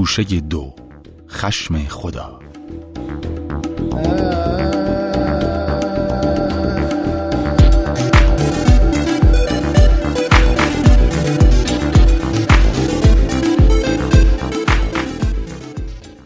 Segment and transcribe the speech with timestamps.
[0.00, 0.74] پوشه دو.
[1.28, 2.38] خشم خدا.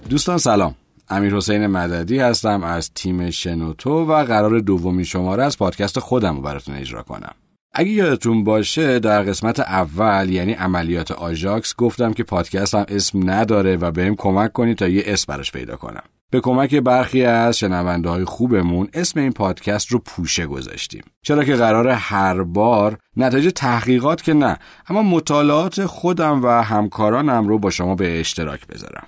[0.08, 0.74] دوستان سلام.
[1.08, 6.42] امیر حسین مددی هستم از تیم شنوتو و قرار دومی شماره از پادکست خودم رو
[6.42, 7.34] براتون اجرا کنم.
[7.76, 13.76] اگه یادتون باشه در قسمت اول یعنی عملیات آژاکس گفتم که پادکست هم اسم نداره
[13.76, 16.02] و بهم کمک کنید تا یه اسم براش پیدا کنم.
[16.30, 21.02] به کمک برخی از شنونده های خوبمون اسم این پادکست رو پوشه گذاشتیم.
[21.22, 27.58] چرا که قرار هر بار نتایج تحقیقات که نه اما مطالعات خودم و همکارانم رو
[27.58, 29.06] با شما به اشتراک بذارم.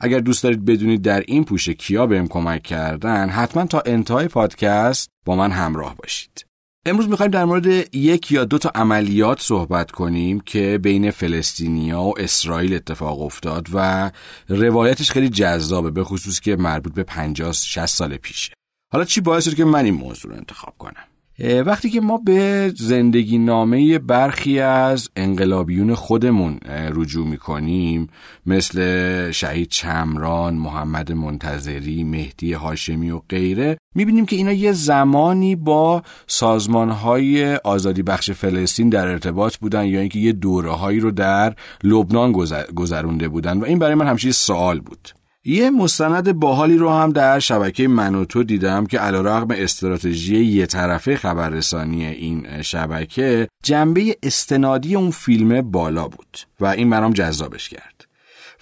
[0.00, 5.10] اگر دوست دارید بدونید در این پوشه کیا بهم کمک کردن حتما تا انتهای پادکست
[5.24, 6.51] با من همراه باشید.
[6.86, 12.20] امروز می‌خوایم در مورد یک یا دو تا عملیات صحبت کنیم که بین فلسطینیا و
[12.20, 14.10] اسرائیل اتفاق افتاد و
[14.48, 18.52] روایتش خیلی جذابه به خصوص که مربوط به 50 60 سال پیشه.
[18.92, 21.04] حالا چی باعث شد که من این موضوع رو انتخاب کنم؟
[21.38, 26.58] وقتی که ما به زندگی نامه برخی از انقلابیون خودمون
[26.94, 28.08] رجوع می‌کنیم
[28.46, 36.02] مثل شهید چمران، محمد منتظری، مهدی هاشمی و غیره می‌بینیم که اینا یه زمانی با
[36.26, 42.32] سازمانهای آزادی بخش فلسطین در ارتباط بودن یا اینکه یه دوره هایی رو در لبنان
[42.74, 43.58] گذرونده بودن.
[43.58, 45.08] و این برای من همیشه سوال بود.
[45.44, 52.06] یه مستند باحالی رو هم در شبکه منوتو دیدم که علیرغم استراتژی یه طرفه خبررسانی
[52.06, 58.04] این شبکه جنبه استنادی اون فیلم بالا بود و این برام جذابش کرد.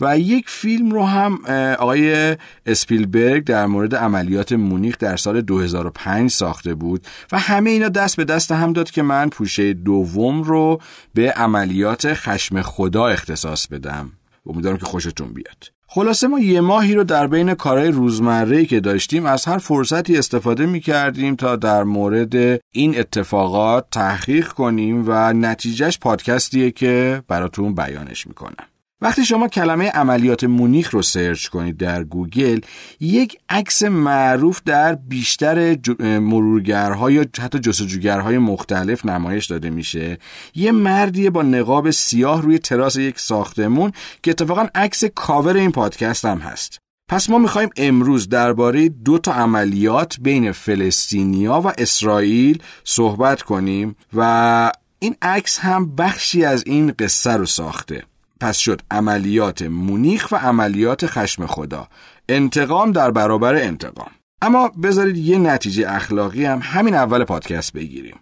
[0.01, 1.45] و یک فیلم رو هم
[1.79, 2.37] آقای
[2.67, 8.25] اسپیلبرگ در مورد عملیات مونیخ در سال 2005 ساخته بود و همه اینا دست به
[8.25, 10.81] دست هم داد که من پوشه دوم رو
[11.15, 14.13] به عملیات خشم خدا اختصاص بدم.
[14.47, 15.80] امیدوارم که خوشتون بیاد.
[15.93, 20.67] خلاصه ما یه ماهی رو در بین کارهای روزمره که داشتیم از هر فرصتی استفاده
[20.67, 22.35] می کردیم تا در مورد
[22.73, 28.67] این اتفاقات تحقیق کنیم و نتیجهش پادکستیه که براتون بیانش می‌کنم.
[29.03, 32.61] وقتی شما کلمه عملیات مونیخ رو search کنید در گوگل
[33.01, 40.19] یک عکس معروف در بیشتر مرورگرها یا حتی جستجوگرهای مختلف نمایش داده میشه.
[40.55, 46.25] یه مردیه با نقاب سیاه روی تراس یک ساختمون که اتفاقا عکس کاور این پادکست
[46.25, 46.79] هم هست.
[47.11, 54.73] پس ما می‌خوایم امروز درباره دو تا عملیات بین فلسطینیا و اسرائیل صحبت کنیم و
[54.99, 58.10] این عکس هم بخشی از این قصه رو ساخته.
[58.41, 61.89] پس شد عملیات مونیخ و عملیات خشم خدا.
[62.29, 64.11] انتقام در برابر انتقام.
[64.43, 68.17] اما بذارید یه نتیجه اخلاقی هم همین اول پادکست بگیریم.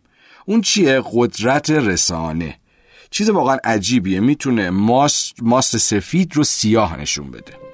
[0.47, 2.59] اون چیه؟ قدرت رسانه.
[3.11, 4.21] چیز واقعا عجیبیه.
[4.21, 7.68] می‌تونه ماست, ماست سفید رو سیاه نشون بده.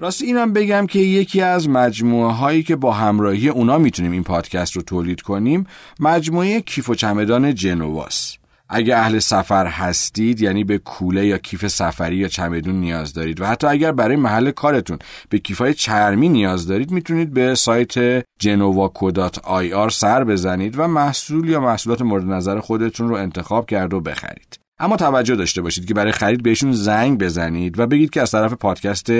[0.00, 4.76] راستی اینم بگم که یکی از مجموعه هایی که با همراهی اونا می‌تونیم این پادکست
[4.76, 5.66] رو تولید کنیم
[6.00, 8.36] مجموعه کیف و چمدان جنواس
[8.68, 13.46] اگه اهل سفر هستید یعنی به کوله یا کیف سفری یا چمدون نیاز دارید و
[13.46, 20.24] حتی اگر برای محل کارتون به کیفای چرمی نیاز دارید می‌تونید به سایت genovaco.ir سر
[20.24, 24.59] بزنید و محصول یا محصولات مورد نظر خودتون رو انتخاب کرد و بخرید.
[24.80, 28.52] اما توجه داشته باشید که برای خرید بهشون زنگ بزنید و بگید که از طرف
[28.52, 29.10] پادکست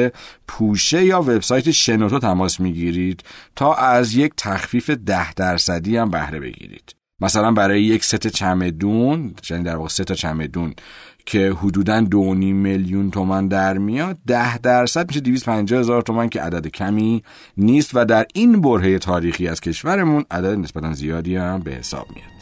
[0.49, 3.23] پوشه یا وبسایت شنوتو تماس می‌گیرید
[3.57, 6.95] تا از یک تخفیف ده درصدی هم بهره بگیرید.
[7.21, 10.75] مثلا برای یک ست چمدون یعنی در واقع سه تا چمدون
[11.27, 16.67] که حدودا دو میلیون تومن در میاد ده درصد میشه 250 هزار تومن که عدد
[16.67, 17.23] کمی
[17.57, 22.40] نیست و در این برهه تاریخی از کشورمون عدد نسبتا زیادی هم به حساب میاد.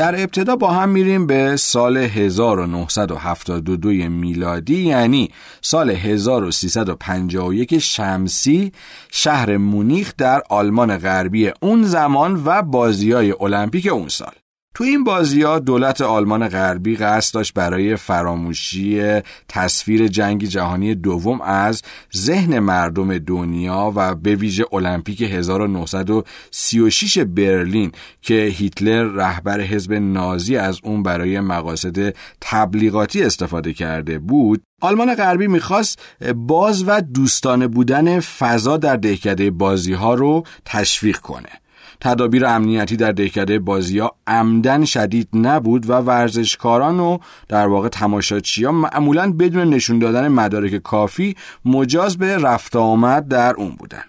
[0.00, 5.30] در ابتدا با هم میریم به سال 1972 میلادی یعنی
[5.60, 8.72] سال 1351 شمسی
[9.10, 14.32] شهر مونیخ در آلمان غربی اون زمان و بازی های المپیک اون سال.
[14.74, 21.40] تو این بازی ها دولت آلمان غربی قصد داشت برای فراموشی تصویر جنگ جهانی دوم
[21.40, 21.82] از
[22.16, 30.78] ذهن مردم دنیا و به ویژه المپیک 1936 برلین که هیتلر رهبر حزب نازی از
[30.82, 35.98] اون برای مقاصد تبلیغاتی استفاده کرده بود آلمان غربی می‌خواست
[36.36, 41.48] باز و دوستانه بودن فضا در دهکده بازی ها رو تشویق کنه.
[42.00, 47.18] تدابیر امنیتی در دهکده بازی ها عمدن شدید نبود و ورزشکاران و
[47.48, 53.54] در واقع تماشاچی ها معمولا بدون نشون دادن مدارک کافی مجاز به رفت آمد در
[53.54, 54.04] اون بودن.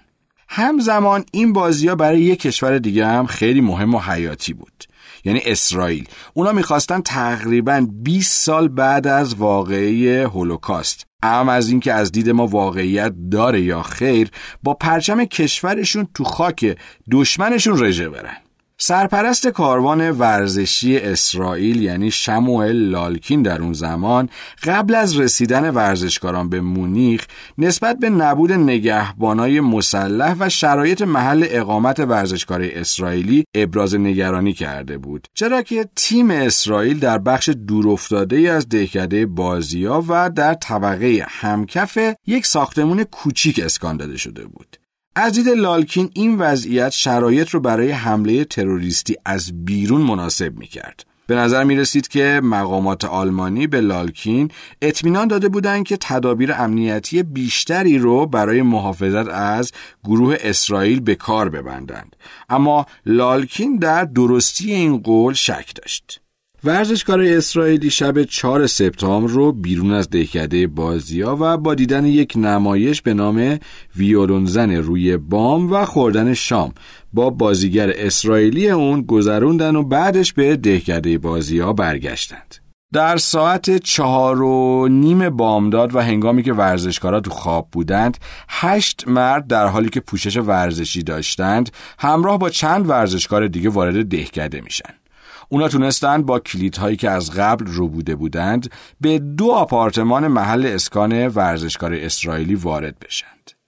[0.47, 4.83] همزمان این بازی ها برای یک کشور دیگه هم خیلی مهم و حیاتی بود.
[5.25, 6.07] یعنی اسرائیل.
[6.33, 11.10] اونا می‌خواستن تقریبا 20 سال بعد از واقعه هولوکاست.
[11.23, 14.31] ام از اینکه از دید ما واقعیت داره یا خیر
[14.63, 16.77] با پرچم کشورشون تو خاک
[17.11, 18.37] دشمنشون رژه برن.
[18.83, 24.29] سرپرست کاروان ورزشی اسرائیل یعنی شموئل لالکین در اون زمان
[24.63, 27.25] قبل از رسیدن ورزشکاران به مونیخ
[27.57, 35.27] نسبت به نبود نگهبانای مسلح و شرایط محل اقامت ورزشکار اسرائیلی ابراز نگرانی کرده بود.
[35.33, 41.97] چرا که تیم اسرائیل در بخش دورافتاده از دهکده بازیا و در طبقه همکف
[42.27, 44.80] یک ساختمون کوچیک اسکان داده شده بود.
[45.15, 51.05] از لالکین این وضعیت شرایط رو برای حمله تروریستی از بیرون مناسب می کرد.
[51.27, 57.23] به نظر می رسید که مقامات آلمانی به لالکین اطمینان داده بودند که تدابیر امنیتی
[57.23, 59.71] بیشتری رو برای محافظت از
[60.03, 62.15] گروه اسرائیل به کار ببندند.
[62.49, 66.21] اما لالکین در درستی این قول شک داشت.
[66.63, 73.01] ورزشکار اسرائیلی شب 4 سپتامبر رو بیرون از دهکده بازیا و با دیدن یک نمایش
[73.01, 73.59] به نام
[73.95, 76.73] ویولون زن روی بام و خوردن شام
[77.13, 82.55] با بازیگر اسرائیلی اون گذروندن و بعدش به دهکده بازیا برگشتند.
[82.93, 88.17] در ساعت چهار و نیم بامداد و هنگامی که ورزشکارا تو خواب بودند
[88.49, 94.61] هشت مرد در حالی که پوشش ورزشی داشتند همراه با چند ورزشکار دیگه وارد دهکده
[94.61, 95.00] میشن
[95.53, 98.71] اونا تونستند با کلیدهایی که از قبل رو بوده بودند
[99.01, 103.60] به دو آپارتمان محل اسکان ورزشکار اسرائیلی وارد بشند.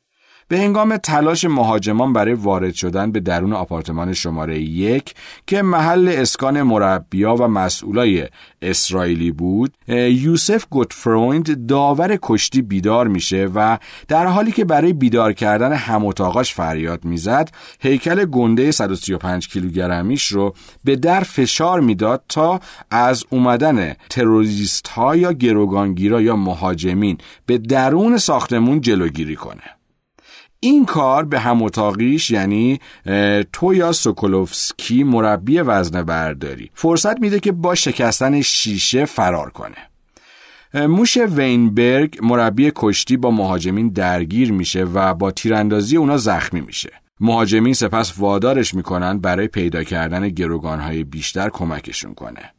[0.53, 5.13] به هنگام تلاش مهاجمان برای وارد شدن به درون آپارتمان شماره یک
[5.47, 8.27] که محل اسکان مربیا و مسئولای
[8.61, 13.77] اسرائیلی بود یوسف گوتفرویند داور کشتی بیدار میشه و
[14.07, 20.53] در حالی که برای بیدار کردن هم اتاقاش فریاد می‌زد هیکل گنده 135 کیلوگرمیش رو
[20.83, 22.59] به در فشار می‌داد تا
[22.91, 29.82] از اومدن تروریست ها یا گروگانگیرا یا مهاجمین به درون ساختمون جلوگیری کنه.
[30.63, 32.79] این کار به هم اتاقیش یعنی
[33.53, 36.71] تویا سوکولوفسکی مربی وزن برداری.
[36.73, 39.75] فرصت میده که با شکستن شیشه فرار کنه.
[40.87, 46.91] موش وینبرگ مربی کشتی با مهاجمین درگیر میشه و با تیراندازی اونا زخمی میشه.
[47.19, 52.53] مهاجمین سپس وادارش می‌کنن برای پیدا کردن گروگانهای بیشتر کمکشون کنه.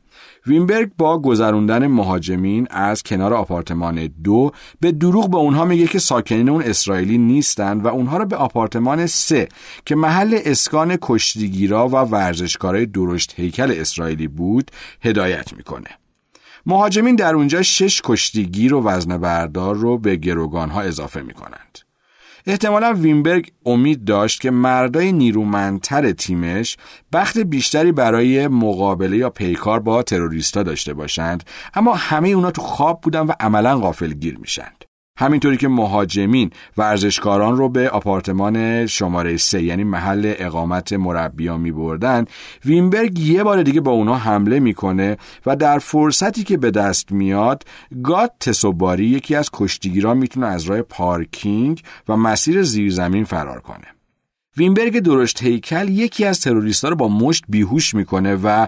[0.46, 4.50] وینبرگ با گذروندن مهاجمین از کنار آپارتمان دو
[4.80, 9.06] به دروغ به اونها میگه که ساکنین اون اسرائیلی نیستند و اونها رو به آپارتمان
[9.06, 9.48] سه
[9.86, 14.70] که محل اسکان کشتیگیرا و ورزشکارای درشت هیکل اسرائیلی بود
[15.02, 15.90] هدایت می‌کنه.
[16.66, 21.83] مهاجمین در اونجا شش کشتیگیر و وزن بردار رو به گروگانها اضافه می‌کنند.
[22.46, 26.76] احتمالا وینبرگ امید داشت که مردای نیرومندتر تیمش
[27.12, 33.00] بخت بیشتری برای مقابله یا پیکار با تروریستا داشته باشند اما همه اونا تو خواب
[33.00, 34.83] بودن و عملا غافل گیر میشند
[35.18, 42.24] همینطوری که مهاجمین ورزشکاران رو به آپارتمان شماره سه یعنی محل اقامت مربیان می بردن
[42.64, 45.16] وینبرگ یه بار دیگه با اونا حمله می‌کنه
[45.46, 47.64] و در فرصتی که به دست میاد
[48.02, 53.86] گات تسوباری یکی از کشتیگیران می‌تونه از راه پارکینگ و مسیر زیرزمین فرار کنه.
[54.56, 58.66] وینبرگ درشت هیکل یکی از تروریستا رو با مشت بیهوش می‌کنه و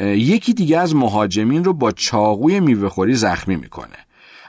[0.00, 3.96] یکی دیگه از مهاجمین رو با چاقوی میوهخوری زخمی می‌کنه.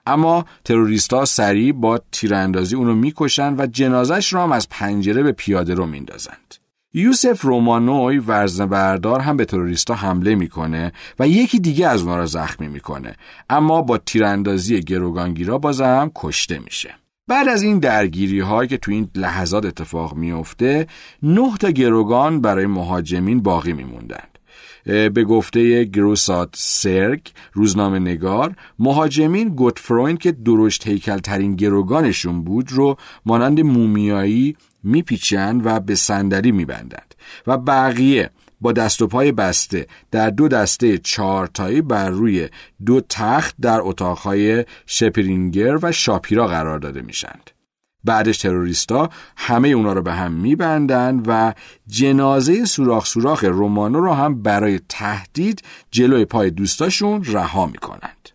[0.06, 5.74] اما تروریستا سریع با تیراندازی اونو می‌کشن و جنازش را هم از پنجره به پیاده
[5.74, 6.56] رو میندازند.
[6.94, 12.26] یوسف رومانوی وزن بردار هم به تروریستا حمله می‌کنه و یکی دیگه از اونها را
[12.26, 13.16] زخمی می‌کنه
[13.50, 16.96] اما با تیراندازی گروگانگیرا بازم کشته میشه.
[17.28, 20.88] بعد از این درگیری هایی که تو این لحظات اتفاق میفته
[21.24, 24.24] نه تا گروگان برای مهاجمین باقی میموندن
[24.86, 32.98] به گفته گروسات سرگ روزنامه نگار مهاجمین گوتفروین که درشت هیکل ترین گروگانشون بود رو
[33.26, 37.16] مانند مومیایی میپیچند و به صندلی میبندند
[37.48, 38.30] و بقیه
[38.62, 42.50] با دست و پای بسته در دو دسته چهارتایی بر روی
[42.86, 47.53] دو تخت در اتاقهای شپرینگر و شاپیرا قرار داده میشند.
[48.04, 51.54] بعدش تروریستا همه اونا رو به هم میبندند و
[51.88, 58.30] جنازه سوراخ سوراخ رومانو رو هم برای تهدید جلوی پای دوستاشون رها می‌کنند.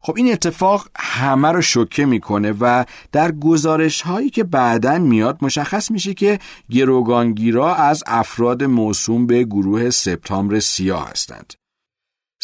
[0.00, 5.90] خب این اتفاق همه رو شوکه می‌کنه و در گزارش هایی که بعدا میاد مشخص
[5.90, 6.38] میشه که
[6.70, 11.54] گروگانگیرا از افراد موسوم به گروه سپتامبر سیاه هستند.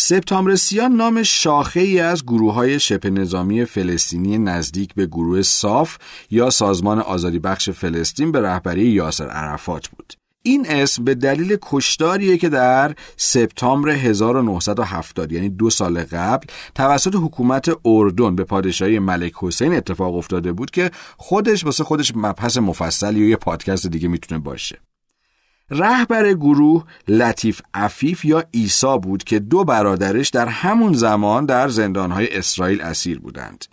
[0.02, 5.97] سپتامبر سیاه نام شاخه ای از گروه های شبه نظامی فلسطینی نزدیک به گروه صاف
[6.30, 10.12] یا سازمان آزادی بخش فلسطین به رهبری یاسر عرفات بود.
[10.42, 17.71] این اسم به دلیل کشداریه که در سپتامبر 1970 یعنی دو سال قبل توسط حکومت
[17.85, 23.28] اردن به پادشاهی ملک حسین اتفاق افتاده بود که خودش واسه خودش مبحث مفصلی و
[23.28, 24.78] یه پادکست دیگه می‌تونه باشه.
[25.70, 32.36] رهبر گروه لطیف عفیف یا ایسا بود که دو برادرش در همون زمان در زندانهای
[32.36, 33.64] اسرائیل اسیر بودند.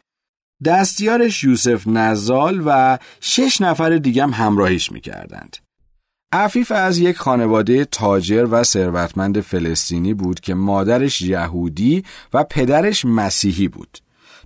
[0.65, 5.57] دستیارش یوسف نزال و شش نفر دیگه هم همراهیش می‌کردند.
[6.31, 13.67] عفیف از یک خانواده تاجر و ثروتمند فلسطینی بود که مادرش یهودی و پدرش مسیحی
[13.67, 13.97] بود.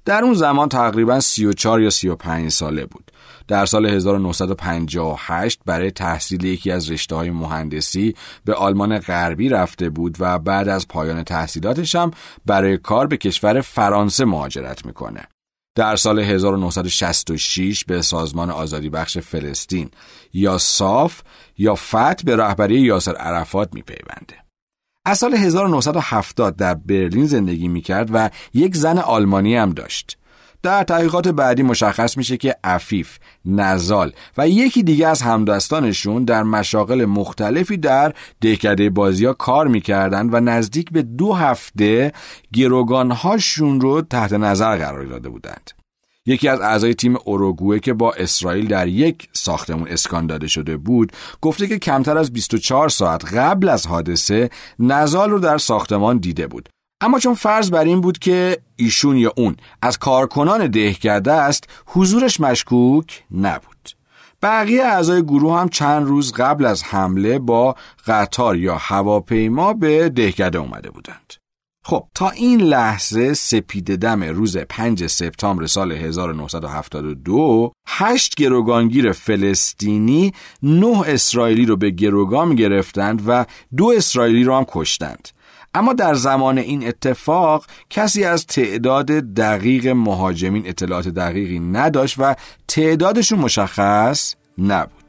[0.06, 3.11] در اون زمان تقریبا 34 یا 35 ساله بود.
[3.52, 8.16] در سال 1958 برای تحصیل یکی از رشته های مهندسی
[8.46, 12.12] به آلمان غربی رفته بود و بعد از پایان تحصیلاتش هم
[12.46, 15.28] برای کار به کشور فرانسه مهاجرت می‌کنه.
[15.76, 19.90] در سال 1966 به سازمان آزادی بخش فلسطین
[20.34, 21.22] یا صاف
[21.58, 24.36] یا فت به رهبری یاسر عرفات میپیونده.
[25.06, 30.18] از سال 1970 در برلین زندگی می‌کرد و یک زن آلمانی هم داشت.
[30.64, 37.06] در تحقیقات بعدی مشخص میشه که عفیف، نزال و یکی دیگه از همدستانشون در مشاغل
[37.06, 42.12] مختلفی در دهکده بازی ها کار می‌کردن و نزدیک به دو هفته
[42.54, 45.72] گروگانهاشون رو تحت نظر قرار داده بودند.
[46.26, 51.12] یکی از اعضای تیم اوروگوئه که با اسرائیل در یک ساختمون اسکان داده شده بود
[51.42, 54.50] گفته که کمتر از 24 ساعت قبل از حادثه
[54.80, 56.70] نزال رو در ساختمان دیده بود
[57.02, 62.40] اما چون فرض بر این بود که ایشون یا اون از کارکنان دهکده است حضورش
[62.40, 63.90] مشکوک نبود.
[64.42, 67.76] بقیه اعضای گروه هم چند روز قبل از حمله با
[68.08, 71.34] قطار یا هواپیما به دهکده اومده بودند.
[71.86, 80.32] خب تا این لحظه سپید دم روز 5 سپتامبر سال 1972 هشت گروگانگیر فلسطینی
[80.64, 83.46] نه اسرائیلی رو به گروگان گرفتند و
[83.78, 85.28] دو اسرائیلی رو هم کشتند.
[85.74, 92.36] اما در زمان این اتفاق کسی از تعداد دقیق مهاجمین اطلاعات دقیقی نداشت و
[92.68, 95.01] تعدادشون مشخص نبود.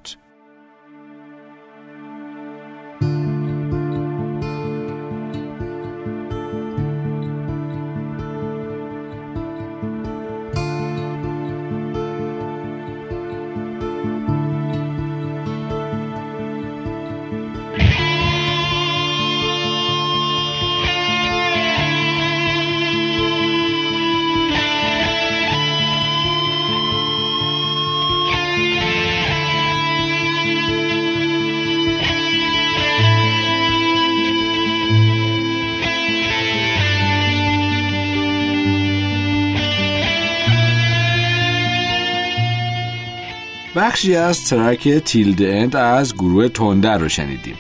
[43.92, 47.56] بخشی از ترک تیلد اند از گروه تندر رو شنیدیم.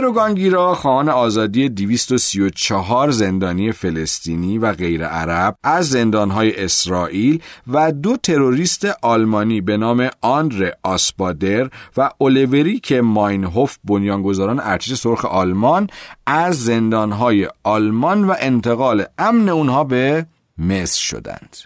[0.00, 8.84] گروگانگیرا خواهان آزادی 234 زندانی فلسطینی و غیر عرب از زندانهای اسرائیل و دو تروریست
[9.02, 15.86] آلمانی به نام آندر آسپادر و اولوریک ماینهوف بنیانگذاران ارتش سرخ آلمان
[16.26, 20.26] از زندانهای آلمان و انتقال امن اونها به
[20.58, 21.56] مصر شدند.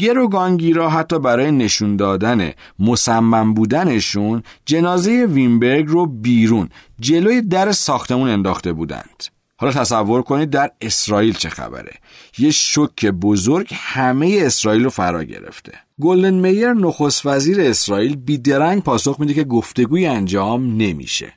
[0.00, 6.68] گروگانگیرا حتی برای نشون دادن مصمم بودنشون جنازه وینبرگ رو بیرون
[7.00, 9.24] جلوی در ساختمون انداخته بودند.
[9.56, 11.92] حالا تصور کنید در اسرائیل چه خبره.
[12.38, 15.72] یه شک بزرگ همه اسرائیل رو فرا گرفته.
[16.00, 21.32] گلدن میر نخست وزیر اسرائیل بیدرنگ پاسخ میده که گفتگوی انجام نمیشه.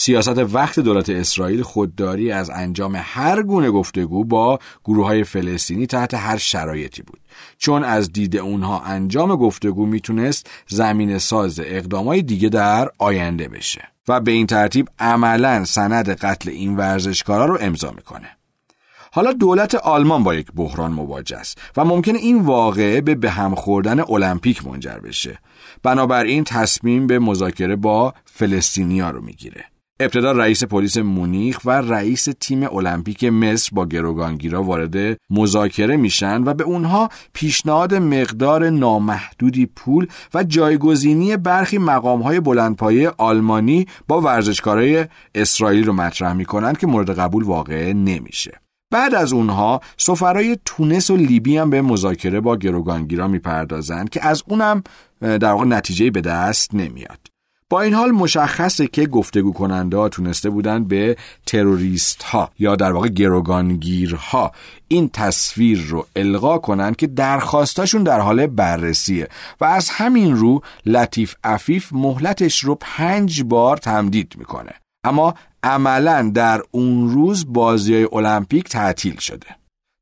[0.00, 6.14] سیاست وقت دولت اسرائیل خودداری از انجام هر گونه گفتگو با گروه های فلسطینی تحت
[6.14, 7.20] هر شرایطی بود.
[7.58, 14.20] چون از دید اونها انجام گفتگو می‌تونست زمین ساز اقدامای دیگه در آینده بشه و
[14.20, 18.28] به این ترتیب عملا سند قتل این ورزشکارا رو امضا می‌کنه.
[19.12, 23.54] حالا دولت آلمان با یک بحران مواجه است و ممکنه این واقعه به به هم
[23.54, 25.38] خوردن المپیک منجر بشه.
[25.82, 29.64] بنابراین تصمیم به مذاکره با فلسطینیا رو می‌گیره.
[30.00, 36.54] ابتدا رئیس پلیس مونیخ و رئیس تیم المپیک مصر با گروگانگیرا وارد مذاکره میشن و
[36.54, 45.84] به اونها پیشنهاد مقدار نامحدودی پول و جایگزینی برخی مقامهای بلندپایه آلمانی با ورزشکارای اسرائیل
[45.84, 48.60] رو مطرح می‌کنن که مورد قبول واقع نمیشه.
[48.92, 54.42] بعد از اونها سفرای تونس و لیبی هم به مذاکره با گروگانگیرا می‌پردازند که از
[54.46, 54.82] اونم
[55.20, 57.18] در واقع نتیجه به دست نمیاد.
[57.70, 62.92] با این حال مشخصه که گفتگو کننده ها تونسته بودن به تروریست ها یا در
[62.92, 64.52] واقع گروگانگیرها
[64.88, 69.28] این تصویر رو القا کنن که درخواستاشون در حال بررسیه.
[69.60, 74.72] و از همین رو لطیف عفیف مهلتش رو پنج بار تمدید می‌کنه.
[75.04, 79.57] اما عملا در اون روز بازی المپیک تعطیل شده.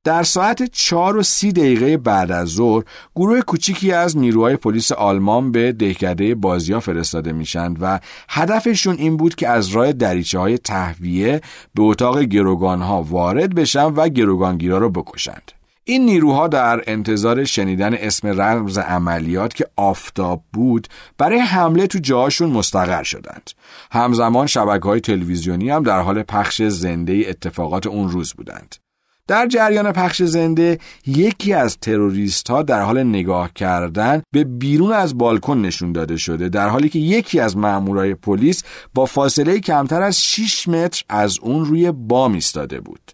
[0.07, 2.85] در ساعت چهار و سی دقیقه بعد از ظهر
[3.17, 7.99] گروه کوچیکی از نیروهای پلیس آلمان به دهکده بازیا فرستاده میشن و
[8.29, 11.41] هدفشون این بود که از راه دریچه های تهویه
[11.75, 15.53] به اتاق گروگان ها وارد بشن و گروگانگیرا رو بکشند.
[15.85, 22.51] این نیروها در انتظار شنیدن اسم رمز عملیات که آفتاب بود برای حمله تو جاهاشون
[22.51, 23.51] مستقر شدند.
[23.93, 28.86] همزمان شبکه های تلویزیونی هم در حال پخش زنده اتفاقات اون روز بودند.
[29.29, 35.19] در جریان پخش زنده یکی از تروریست ها در حال نگاه کردن به بیرون از
[35.19, 38.63] بالکن نشون داده شده در حالی که یکی از مامورای پلیس
[38.95, 43.13] با فاصله کمتر از 6 متر از اون روی بام ایستاده بود.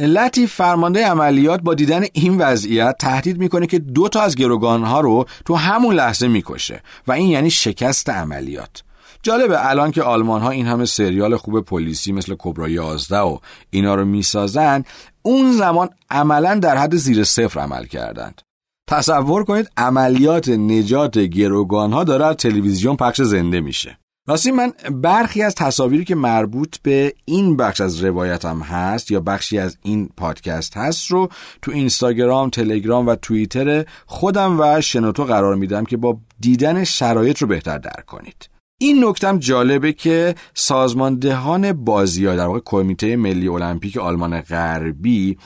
[0.00, 5.00] لطیف فرمانده عملیات با دیدن این وضعیت تهدید می‌کنه که دو تا از گروگان ها
[5.00, 8.82] رو تو همون لحظه می‌کشه و این یعنی شکست عملیات.
[9.22, 13.38] جالبه الان که آلمان ها این همه سریال خوب پلیسی مثل کبرا 11 و
[13.70, 14.84] اینا رو می‌سازن
[15.22, 18.42] اون زمان عملا در حد زیر صفر عمل کردند
[18.88, 25.54] تصور کنید عملیات نجات گروگان ها داره تلویزیون پخش زنده میشه راستی من برخی از
[25.54, 31.06] تصاویری که مربوط به این بخش از روایتم هست یا بخشی از این پادکست هست
[31.10, 31.28] رو
[31.62, 37.48] تو اینستاگرام، تلگرام و توییتر خودم و شنوتو قرار میدم که با دیدن شرایط رو
[37.48, 38.48] بهتر درک کنید.
[38.80, 45.38] این نکتم جالبه که سازماندهان بازی ها در واقع کمیته ملی المپیک آلمان غربی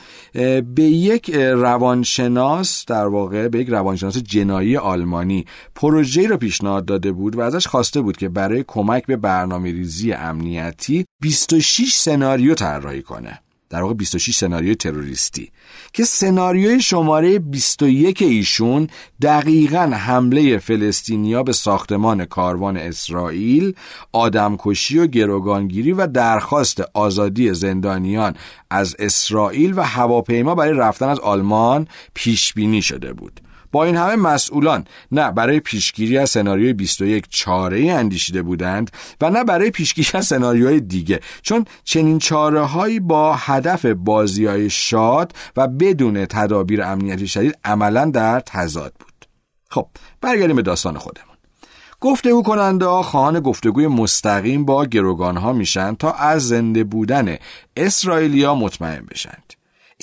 [0.75, 7.35] به یک روانشناس در واقع به یک روانشناس جنایی آلمانی پروژه رو پیشنهاد داده بود
[7.35, 13.39] و ازش خواسته بود که برای کمک به برنامه ریزی امنیتی 26 سناریو طراحی کنه.
[13.73, 15.51] در واقع 26 سناریوی تروریستی
[15.93, 18.87] که سناریوی شماره 21 ایشون
[19.21, 23.73] دقیقا حمله فلسطینیا به ساختمان کاروان اسرائیل
[24.11, 28.35] آدمکشی و گروگانگیری و درخواست آزادی زندانیان
[28.69, 33.41] از اسرائیل و هواپیما برای رفتن از آلمان پیش بینی شده بود.
[33.73, 39.43] با این همه مسئولان نه برای پیشگیری از سناریوی 21 چاره اندیشیده بودند و نه
[39.43, 45.67] برای پیشگیری از سناریوهای دیگه چون چنین چاره هایی با هدف بازی های شاد و
[45.67, 49.25] بدون تدابیر امنیتی شدید عملا در تضاد بود.
[49.69, 49.87] خب
[50.21, 51.27] برگردیم به داستان خودمون.
[52.01, 57.37] گفتگو کننده ها خواهان گفتگوی مستقیم با گروگان ها میشن تا از زنده بودن
[57.77, 59.53] اسرائیلیا مطمئن بشند.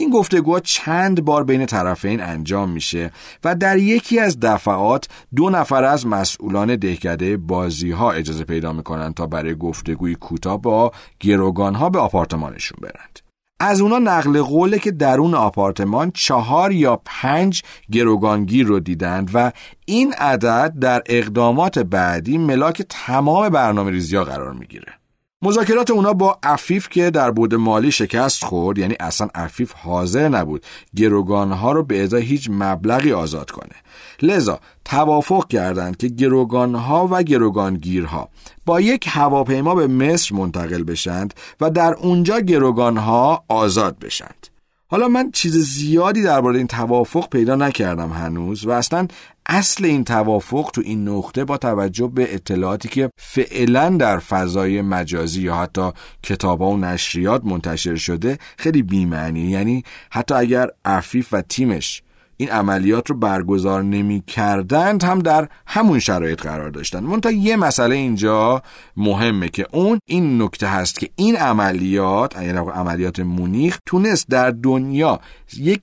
[0.00, 3.10] این گفتگوها چند بار بین طرفین انجام میشه
[3.44, 9.14] و در یکی از دفعات دو نفر از مسئولان دهکده بازی ها اجازه پیدا می‌کنند
[9.14, 13.20] تا برای گفتگوی کوتاه با گروگان ها به آپارتمانشون برند.
[13.60, 19.52] از اونا نقل قوله که درون آپارتمان چهار یا پنج گروگانگیر رو دیدند و
[19.84, 24.99] این عدد در اقدامات بعدی ملاک تمام برنامه ریزی ها قرار می‌گیره.
[25.42, 30.66] مذاکرات اونا با عفیف که در بود مالی شکست خورد یعنی اصلا عفیف حاضر نبود
[30.96, 33.74] گروگانها رو به ازای هیچ مبلغی آزاد کنه.
[34.22, 38.28] لذا توافق کردند که گروگانها و گروگانگیرها
[38.66, 44.46] با یک هواپیما به مصر منتقل بشند و در اونجا گروگانها آزاد بشند.
[44.90, 49.08] حالا من چیز زیادی درباره این توافق پیدا نکردم هنوز و اصلا
[49.46, 55.42] اصل این توافق تو این نقطه با توجه به اطلاعاتی که فعلا در فضای مجازی
[55.42, 55.90] یا حتی
[56.22, 62.02] کتابا و نشریات منتشر شده خیلی بیمعنی یعنی حتی اگر عفیف و تیمش
[62.40, 67.02] این عملیات رو برگزار نمی کردند هم در همون شرایط قرار داشتند.
[67.02, 68.62] منتها یه مسئله اینجا
[68.96, 75.20] مهمه که اون این نکته هست که این عملیات یعنی عملیات مونیخ تونست در دنیا
[75.56, 75.80] یک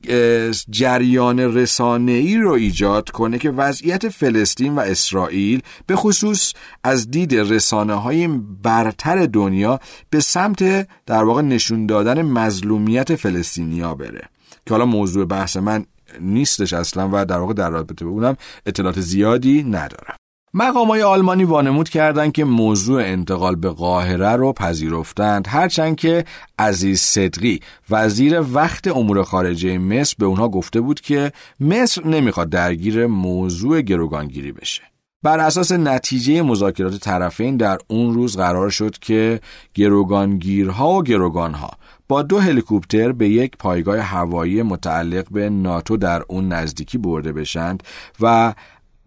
[0.70, 7.36] جریان رسانه ای رو ایجاد کنه که وضعیت فلسطین و اسرائیل به خصوص از دید
[7.36, 8.28] رسانه های
[8.64, 14.30] برتر دنیا به سمت در واقع نشون دادن مظلومیت فلسطینیا بره.
[14.66, 15.86] که حالا موضوع بحث من
[16.22, 20.16] نیستش اصلا و در واقع در رابطه به اونم اطلاعات زیادی ندارم.
[20.54, 26.26] مقام های آلمانی وانمود کردند که موضوع انتقال به قاهره رو پذیرفتند هرچند که
[26.60, 33.08] عزیز صدقی وزیر وقت امور خارجه مصر به اونها گفته بود که مصر نمی‌خواد درگیر
[33.08, 34.82] موضوع گروگانگیری بشه.
[35.24, 39.40] بر اساس نتیجه مذاکرات طرفین در اون روز قرار شد که
[39.74, 41.70] گروگانگیرها و گروگانها
[42.08, 47.84] با دو هلیکوپتر به یک پایگاه هوایی متعلق به ناتو در اون نزدیکی برده بشند
[48.20, 48.54] و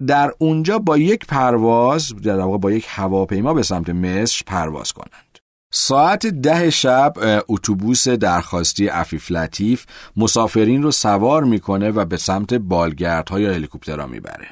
[0.07, 5.39] در اونجا با یک پرواز در واقع با یک هواپیما به سمت مصر پرواز کنند.
[5.73, 7.15] ساعت ده شب
[7.49, 9.87] اتوبوس درخواستی عفیف لطیف
[10.17, 14.49] مسافرین رو سوار می‌کنه و به سمت بالگردها یا هلیکوپترها می‌بره.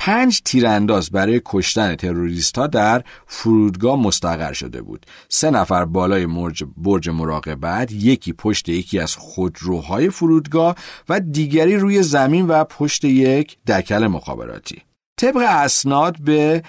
[0.00, 5.06] پنج تیرانداز برای کشتن تروریست ها در فرودگاه مستقر شده بود.
[5.28, 6.26] سه نفر بالای
[6.76, 10.76] برج مراقبت، یکی پشت یکی از خودروهای فرودگاه
[11.08, 14.82] و دیگری روی زمین و پشت یک دکل مخابراتی.
[15.20, 16.62] طبق اسناد به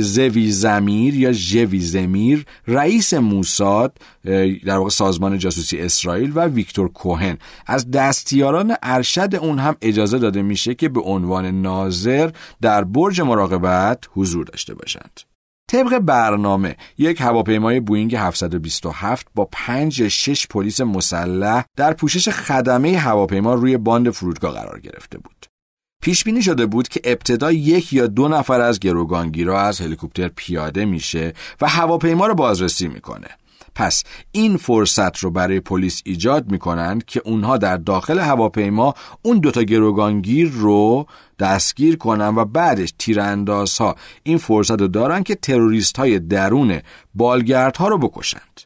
[0.00, 3.98] زوی زمیر یا جوی زمیر رئیس موساد
[4.64, 10.42] در واقع سازمان جاسوسی اسرائیل و ویکتور کوهن از دستیاران ارشد اون هم اجازه داده
[10.42, 15.20] میشه که به عنوان ناظر در برج مراقبت حضور داشته باشند.
[15.70, 23.54] طبق برنامه یک هواپیمای بوینگ 727 با 5 6 پلیس مسلح در پوشش خدمه هواپیما
[23.54, 25.55] روی باند فرودگاه قرار گرفته بود.
[26.06, 30.84] پیش بینی شده بود که ابتدا یک یا دو نفر از گروگانگیرا از هلیکوپتر پیاده
[30.84, 33.28] میشه و هواپیما رو بازرسی می‌کنه.
[33.74, 39.62] پس این فرصت رو برای پلیس ایجاد می‌کنند که اونها در داخل هواپیما اون دوتا
[39.62, 41.06] گروگانگیر رو
[41.38, 46.80] دستگیر کنن و بعدش تیراندازها این فرصت رو دارن که تروریست های درون
[47.14, 48.65] بالگردها رو بکشند.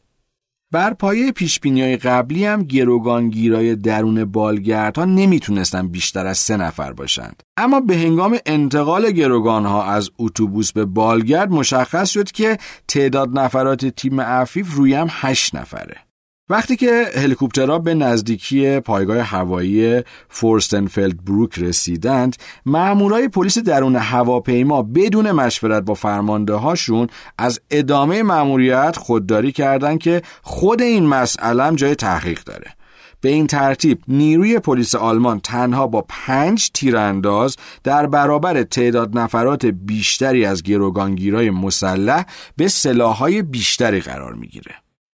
[0.73, 1.33] بر پایه
[1.65, 7.43] های قبلی هم گروگانگیرای درون بالگردها نمی‌تونستن بیشتر از سه نفر باشند.
[7.57, 14.21] اما به هنگام انتقال گروگانها از اتوبوس به بالگرد مشخص شد که تعداد نفرات تیم
[14.21, 16.10] عفیف روی هم هشت نفره.
[16.51, 22.37] وقتی که هلیکوپترها به نزدیکی پایگاه هوایی فورستنفلد بروک رسیدند
[22.67, 27.07] مامورای پلیس درون هواپیما بدون مشورت با فرمانده هاشون
[27.39, 32.75] از ادامه مأموریت خودداری کردند که خود این مسئله جای تحقیق داره
[33.21, 40.45] به این ترتیب نیروی پلیس آلمان تنها با پنج تیرانداز در برابر تعداد نفرات بیشتری
[40.45, 42.25] از گروگانگیرای مسلح
[42.57, 44.75] به سلاحهای بیشتری قرار می‌گیره.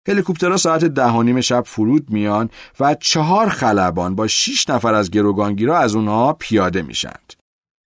[0.07, 5.11] هلیکوپترها ساعت ده و نیم شب فرود میان و چهار خلبان با شش نفر از
[5.11, 7.33] گروگانگیرا از اونها پیاده میشند.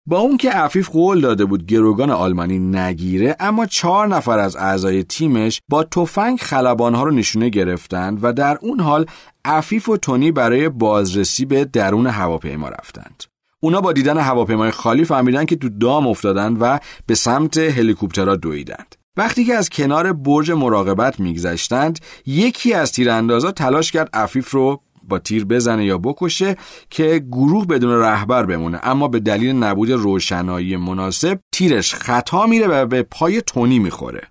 [0.06, 5.04] با اون که عفیف قول داده بود گروگان آلمانی نگیره اما چهار نفر از اعضای
[5.04, 9.06] تیمش با تفنگ خلبانها رو نشونه گرفتند و در اون حال
[9.46, 13.24] عفیف و تونی برای بازرسی به درون هواپیما رفتند.
[13.60, 18.96] اونا با دیدن هواپیمای خالی فهمیدن که تو دام افتادند و به سمت هلیکوپترها دویدند.
[19.18, 25.20] وقتی که از کنار برج مراقبت میگذشتند یکی از تیراندازا تلاش کرد عفیف رو با
[25.20, 26.56] تیر بزنه یا بکشه
[26.90, 28.80] که گروه بدون رهبر بمونه.
[28.84, 34.22] اما به دلیل نبود روشنایی مناسب تیرش خطا میره و به پای تونی می‌خوره.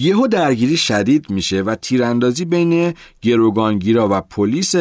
[0.00, 4.74] یهو درگیری شدید میشه و تیراندازی بین گروگانگیرا و پلیس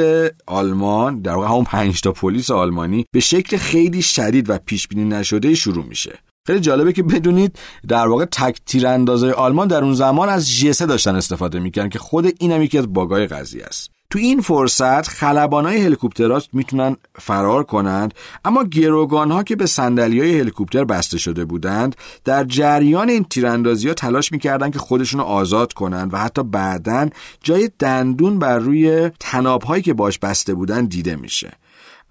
[0.48, 5.06] آلمان در واقع همون پنج تا پلیس آلمانی به شکل خیلی شدید و پیش بینی
[5.06, 6.20] نشده شروع میشه.
[6.48, 11.16] خیلی جالبه که بدونید در واقع تک تیراندازای آلمان در اون زمان از جسه داشتن
[11.16, 13.99] استفاده می‌کردن که خود اینم یکی از باگای قضیه است.
[14.12, 18.14] تو این فرصت خلبانای هلیکوپترات می‌تونن فرار کنند
[18.46, 21.96] اما گروگان ها که به صندلی های هلیکوپتر بسته شده بودند
[22.26, 27.10] در جریان این تیراندازی ها تلاش می‌کردند که خودشون رو آزاد کنند و حتی بعدا
[27.44, 31.52] جای دندون بر روی تناب هایی که باش بسته بودند دیده میشه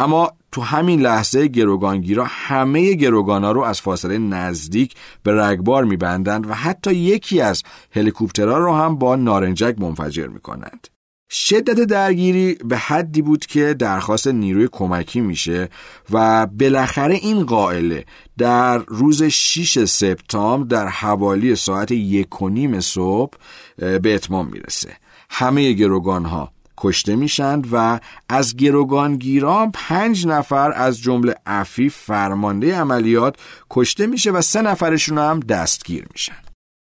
[0.01, 6.55] اما تو همین لحظه گروگانگیرا همه گروگانا رو از فاصله نزدیک به رگبار میبندند و
[6.55, 10.89] حتی یکی از هلیکوپترها رو هم با نارنجک منفجر می‌کنند.
[11.31, 15.69] شدت درگیری به حدی بود که درخواست نیروی کمکی میشه
[16.11, 18.05] و بالاخره این قائله
[18.39, 23.39] در روز 6 سپتامبر در حوالی ساعت یک و نیم صبح
[23.77, 24.97] به اتمام می‌رسه.
[25.31, 33.37] همه گروگان ها کشته میشند و از گروگانگیران پنج نفر از جمله عفیف فرمانده عملیات
[33.71, 36.48] کشته میشه و سه نفرشون هم دستگیر میشن.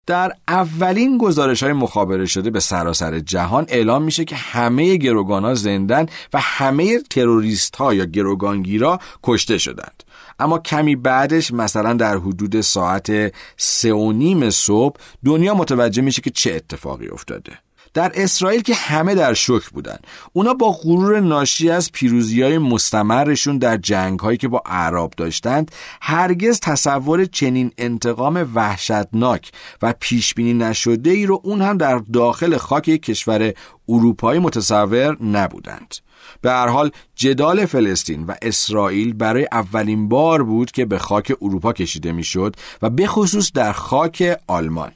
[0.07, 5.55] در اولین گزارش های مخابره شده به سراسر جهان اعلام میشه که همه گروگان ها
[5.55, 10.03] زندن و همه تروریست ها یا گروگانگیرا کشته شدند.
[10.39, 16.31] اما کمی بعدش مثلا در حدود ساعت سه و نیم صبح دنیا متوجه میشه که
[16.31, 17.66] چه اتفاقی افتاده.
[17.97, 19.97] در اسرائیل که همه در شک بودن.
[20.33, 25.73] اونا با غرور ناشی از پیروزی های مستمرشون در جنگ هایی که با عرب داشتند
[26.03, 29.51] هرگز تصور چنین انتقام وحشتناک
[29.83, 33.53] و پیشبینی نشده ای رو اون هم در داخل خاک کشور
[33.89, 35.95] اروپایی متصور نبودند.
[36.41, 41.73] به هر حال جدال فلسطین و اسرائیل برای اولین بار بود که به خاک اروپا
[41.73, 44.93] کشیده می‌شد و به خصوص در خاک آلمان.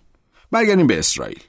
[0.51, 1.41] برگردیم به اسرائیل.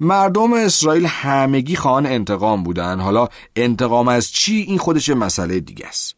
[0.00, 3.00] مردم اسرائیل همگی خواهان انتقام بودن.
[3.00, 6.16] حالا انتقام از چی؟ این خودش مسئله دیگه است.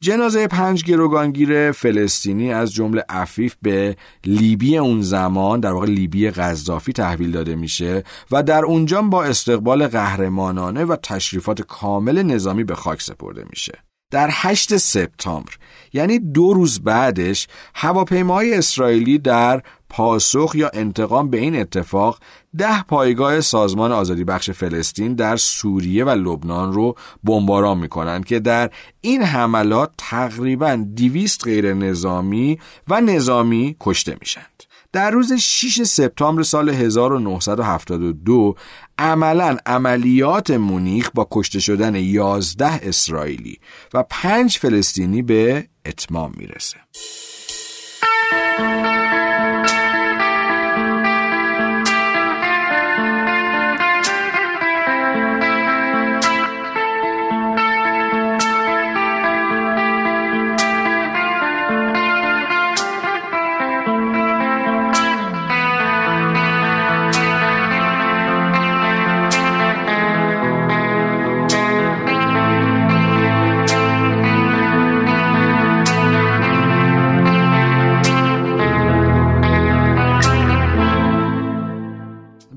[0.00, 6.92] جنازه پنج گروگانگیر فلسطینی از جمله عفیف به لیبی اون زمان در واقع لیبی قذافی
[6.92, 13.02] تحویل داده میشه و در اونجا با استقبال قهرمانانه و تشریفات کامل نظامی به خاک
[13.02, 13.78] سپرده میشه.
[14.10, 15.52] در 8 سپتامبر
[15.92, 22.18] یعنی دو روز بعدش هواپیماهای اسرائیلی در پاسخ یا انتقام به این اتفاق
[22.58, 28.70] ده پایگاه سازمان آزادی بخش فلسطین در سوریه و لبنان رو بمباران می‌کنند که در
[29.00, 34.62] این حملات تقریبا دیویست غیر نظامی و نظامی کشته میشند.
[34.92, 38.54] در روز 6 سپتامبر سال 1972
[38.98, 43.58] عملا عملیات مونیخ با کشته شدن 11 اسرائیلی
[43.94, 46.76] و 5 فلسطینی به اتمام می‌رسه.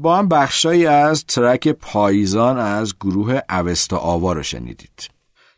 [0.09, 5.09] با هم بخشایی از ترک پاییزان از گروه اوستا آوا رو شنیدید.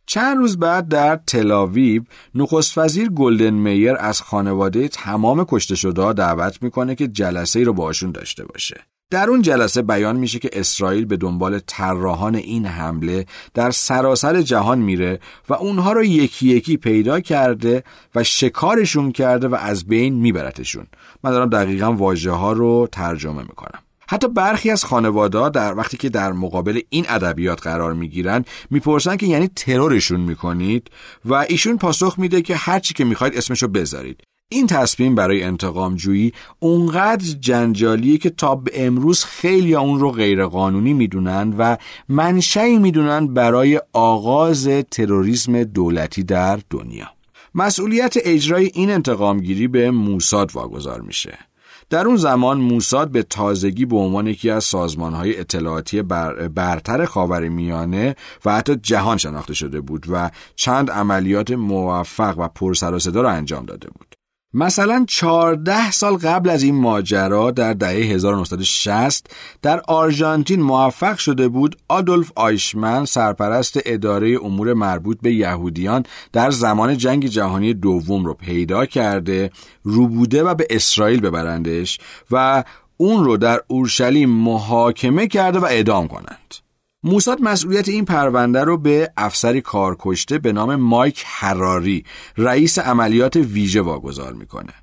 [0.06, 6.64] چند روز بعد در تلاویب نخست وزیر گلدن میر از خانواده تمام کشته شده دعوت
[6.64, 8.76] می‌کنه که جلسه ای رو باشون داشته باشه.
[9.12, 14.80] در اون جلسه بیان میشه که اسرائیل به دنبال طراحان این حمله در سراسر جهان
[14.80, 17.84] میره و اونها رو یکی یکی پیدا کرده
[18.16, 20.88] و شکارشون کرده و از بین میبرتشون.
[21.24, 23.80] من دارم دقیقا واژه ها رو ترجمه می‌کنم.
[24.12, 29.26] حتی برخی از خانواده در وقتی که در مقابل این ادبیات قرار می‌گیرن می‌پرسن که
[29.26, 30.92] یعنی ترورشون می‌کنید
[31.26, 34.24] و ایشون پاسخ میده که هرچی که می‌خواید اسمشو بذارید.
[34.50, 40.94] این تصمیم برای انتقام جویی اونقدر جنجالیه که تا به امروز خیلی اون رو غیرقانونی
[40.94, 41.78] می‌دونن و
[42.10, 47.08] منشعی می‌دونن برای آغاز تروریسم دولتی در دنیا.
[47.56, 51.51] مسئولیت اجرای این انتقامگیری به موساد واگذار میشه.
[51.92, 57.50] در اون زمان موساد به تازگی به عنوان یکی از سازمانهای اطلاعاتی بر برتر خاور
[57.50, 63.22] میانه و حتی جهان شناخته شده بود و چند عملیات موفق و پرسر و صدا
[63.22, 64.11] را انجام داده بود.
[64.54, 69.28] مثلا 14 سال قبل از این ماجرا در دهه 1960
[69.62, 76.98] در آرژانتین موفق شده بود آدولف آیشمن سرپرست اداره امور مربوط به یهودیان در زمان
[76.98, 79.52] جنگ جهانی دوم رو پیدا کرده
[79.84, 82.00] ربوده و به اسرائیل ببرندش
[82.32, 82.64] و
[82.98, 86.61] اون رو در اورشلیم محاکمه کرده و اعدام کنند.
[87.04, 92.06] موساد مسئولیت این پرونده رو به افسری کارکشته به نام مایک حراری
[92.38, 94.74] رئیس عملیات ویژه واگذار می‌کنه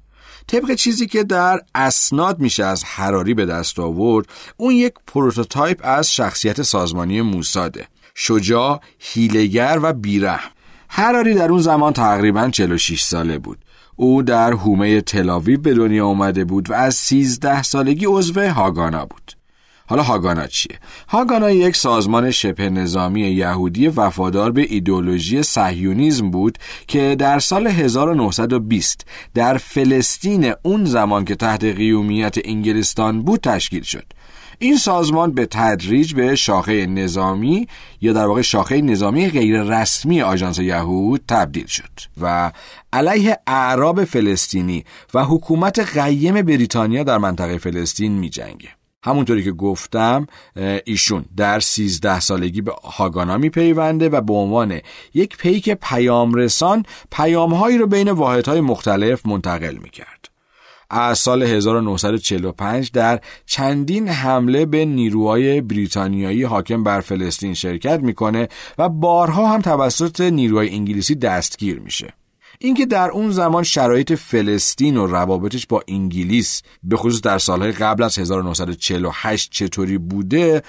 [0.46, 4.26] طبق چیزی که در اسناد میشه از حراری به دست آورد
[4.56, 10.50] اون یک prototype از شخصیت سازمانی موساده شجاع، هیلگر و بیرحم.
[10.88, 13.58] هراری در اون زمان تقریبا 46 ساله بود.
[13.96, 19.37] او در هومه تلاوی به دنیا آمده بود و از 13 سالگی عضو هاگانا بود.
[19.88, 27.16] حالا هاگانا چیه؟ هاگانا یک سازمان شبه نظامی یهودی وفادار به ایدولوژی صهیونیزم بود که
[27.18, 34.04] در سال 1920 در فلسطین اون زمان که تحت قیومیت انگلستان بود تشکیل شد.
[34.58, 37.68] این سازمان به تدریج به شاخه نظامی
[38.00, 42.52] یا در واقع شاخه نظامی غیر رسمی آژانس یهود تبدیل شد و
[42.92, 48.77] علیه اعراب فلسطینی و حکومت قیم بریتانیا در منطقه فلسطین می جنگه.
[49.08, 50.26] همونطوری که گفتم
[50.84, 54.80] ایشون در 13 سالگی به هاگانا می پیونده و به عنوان
[55.14, 60.28] یک پیک پیام رسان پیامهایی رو بین واحدهای مختلف منتقل می کرد.
[60.90, 68.88] از سال 1945 در چندین حمله به نیروهای بریتانیایی حاکم بر فلسطین شرکت می‌کنه و
[68.88, 72.14] بارها هم توسط نیروهای انگلیسی دستگیر میشه.
[72.58, 78.02] اینکه در اون زمان شرایط فلسطین و روابطش با انگلیس به خصوص در سالهای قبل
[78.02, 80.62] از 1948 چطوری بوده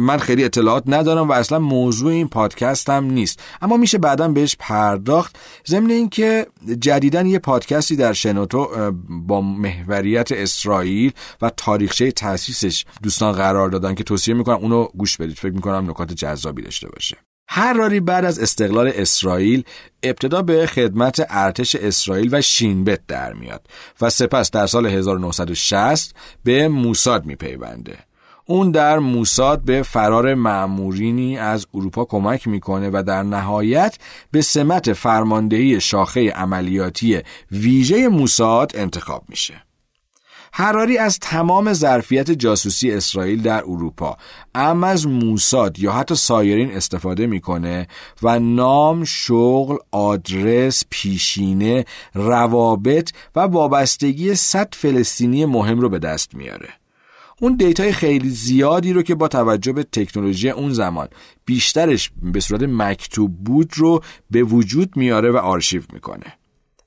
[0.00, 3.42] من خیلی اطلاعات ندارم و اصلا موضوع این پادکست هم نیست.
[3.62, 5.38] اما میشه بعدا بهش پرداخت.
[5.66, 6.46] ضمن اینکه
[6.80, 14.04] جدیدا یه پادکستی در شنوتو با محوریت اسرائیل و تاریخچه تاسیسش دوستان قرار دادن که
[14.04, 15.36] توصیه می‌کنم اونو گوش بدید.
[15.36, 17.16] فکر می‌کنم نکات جذابی داشته باشه.
[17.48, 19.64] هراری بعد از استقلال اسرائیل
[20.02, 23.66] ابتدا به خدمت ارتش اسرائیل و شینبت در میاد
[24.00, 27.98] و سپس در سال 1960 به موساد میپیونده.
[28.44, 33.98] اون در موساد به فرار معمورینی از اروپا کمک می‌کنه و در نهایت
[34.30, 37.20] به سمت فرماندهی شاخه عملیاتی
[37.52, 39.67] ویژه موساد انتخاب میشه.
[40.60, 44.16] هراری از تمام ظرفیت جاسوسی اسرائیل در اروپا
[44.54, 47.88] ام از موساد یا حتی سایرین استفاده می‌کنه
[48.22, 56.68] و نام، شغل، آدرس، پیشینه، روابط و وابستگی صد فلسطینی مهم رو به دست میاره.
[57.40, 61.08] اون دیتای خیلی زیادی رو که با توجه به تکنولوژی اون زمان
[61.44, 66.37] بیشترش به صورت مکتوب بود رو به وجود میاره و آرشیو می‌کنه.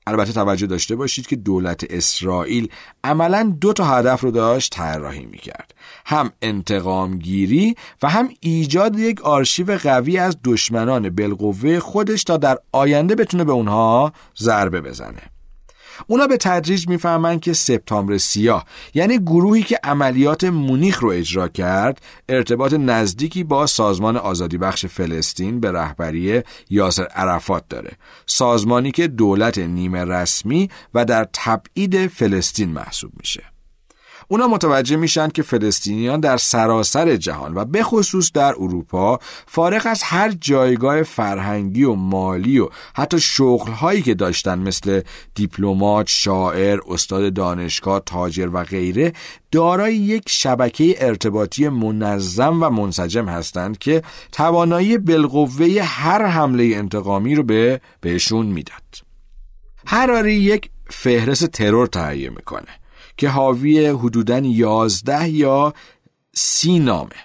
[0.06, 2.68] البته توجه داشته باشید که دولت اسرائیل
[3.04, 5.74] عملا دو تا هدف رو داشت طراحی می‌کرد.
[6.06, 12.58] هم انتقام گیری و هم ایجاد یک آرشیو قوی از دشمنان بالقوه خودش تا در
[12.72, 15.31] آینده بتونه به اونها ضربه بزنه.
[16.06, 22.02] اونا به تدریج می‌فهمن که سپتامبر سیاه یعنی گروهی که عملیات مونیخ رو اجرا کرد
[22.28, 27.92] ارتباط نزدیکی با سازمان آزادی بخش فلسطین به رهبری یاسر عرفات داره.
[28.26, 33.42] سازمانی که دولت نیمه رسمی و در تبعید فلسطین محسوب میشه.
[34.32, 40.02] اونا متوجه میشن که فلسطینیان در سراسر جهان و به خصوص در اروپا فارغ از
[40.02, 45.00] هر جایگاه فرهنگی و مالی و حتی شغلهایی که داشتن مثل
[45.34, 49.12] دیپلمات، شاعر، استاد دانشگاه، تاجر و غیره
[49.50, 57.42] دارای یک شبکه ارتباطی منظم و منسجم هستند که توانایی بالقوه هر حمله انتقامی رو
[57.42, 59.02] به بهشون می‌داد.
[59.86, 62.81] هراری یک فهرست ترور تهیه می‌کنه
[63.22, 65.74] که حاوی حدوداً یازده یا
[66.34, 67.16] سی نامه.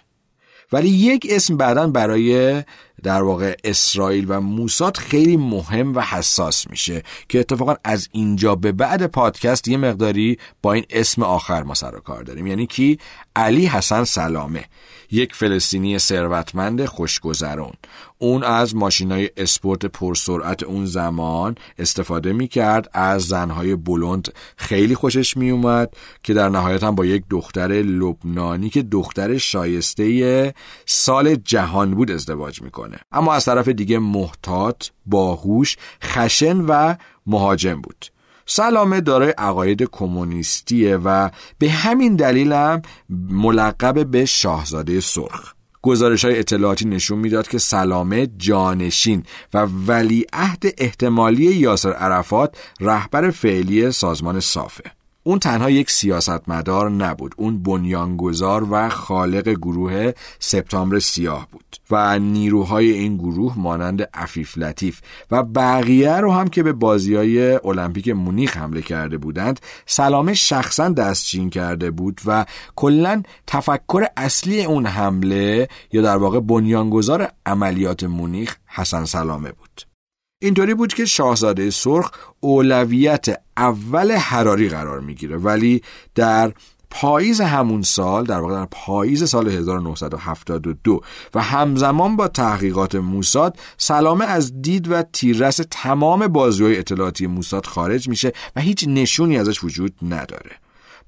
[0.71, 2.63] ولی یک اسم بعدا برای
[3.03, 8.71] در واقع اسرائیل و موساد خیلی مهم و حساس میشه که اتفاقا از اینجا به
[8.71, 12.47] بعد پادکست یه مقداری با این اسم آخر ما سر و کار داریم.
[12.47, 12.99] یعنی کی؟
[13.38, 14.65] علی حسن سلامه
[15.12, 17.73] یک فلسطینی ثروتمند خوشگذرون.
[18.17, 25.93] اون از ماشینای اسپورت پرسرعت اون زمان استفاده می‌کرد از زنهای بلند خیلی خوشش میومد
[26.23, 30.54] که در نهایت هم با یک دختر لبنانی که دختر شایسته
[30.86, 32.97] سال جهان بود ازدواج می‌کنه.
[33.12, 36.95] اما از طرف دیگه محتاط باهوش خشن و
[37.26, 38.06] مهاجم بود.
[38.49, 41.29] سلامه دارای عقاید کمونیستیه و
[41.60, 42.81] به همین دلیل هم
[43.29, 45.53] ملقب به شاهزاده سرخ.
[45.81, 53.91] گزارش های اطلاعاتی نشون می‌داد که سلامه جانشین و ولیعهد احتمالی یاسر عرفات رهبر فعلی
[53.91, 54.96] سازمان صافه.
[55.27, 57.35] اون تنها یک سیاستمدار نبود.
[57.37, 65.01] اون بنیانگذار و خالق گروه سپتامبر سیاه بود و نیروهای این گروه مانند عفیف لطیف
[65.31, 70.89] و بقیه رو هم که به بازی های المپیک مونیخ حمله کرده بودند سلامه شخصا
[70.89, 78.55] دستچین کرده بود و کلا تفکر اصلی اون حمله یا در واقع بنیانگذار عملیات مونیخ
[78.67, 79.96] حسن سلامه بود.
[80.39, 83.26] اینطوری بود که شاهزاده سرخ اولویت
[83.58, 85.38] اول حراری قرار می‌گیره.
[85.38, 85.82] ولی
[86.15, 86.54] در
[86.89, 91.01] پاییز همون سال در واقع در پاییز سال 1972
[91.34, 98.09] و همزمان با تحقیقات موساد سلامه از دید و تیررس تمام بازوهای اطلاعاتی موساد خارج
[98.09, 100.51] میشه و هیچ نشونی ازش وجود نداره.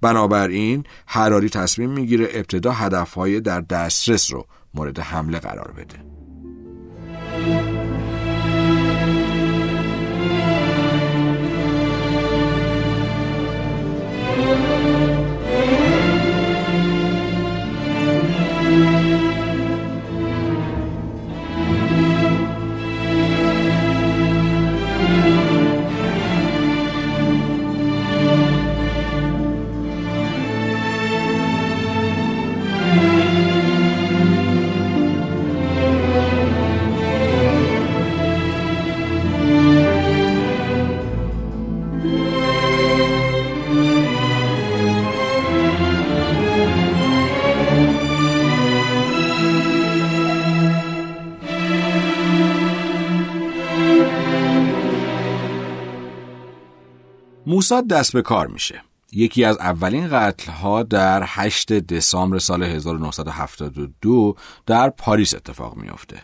[0.01, 6.18] بنابراین حراری تصمیم می‌گیره ابتدا هدفهای در دسترس رو مورد حمله قرار بده.
[57.49, 58.81] موساد دست به کار میشه
[59.11, 64.35] یکی از اولین قتل ها در 8 دسامبر سال 1972
[64.65, 66.21] در پاریس اتفاق میافته.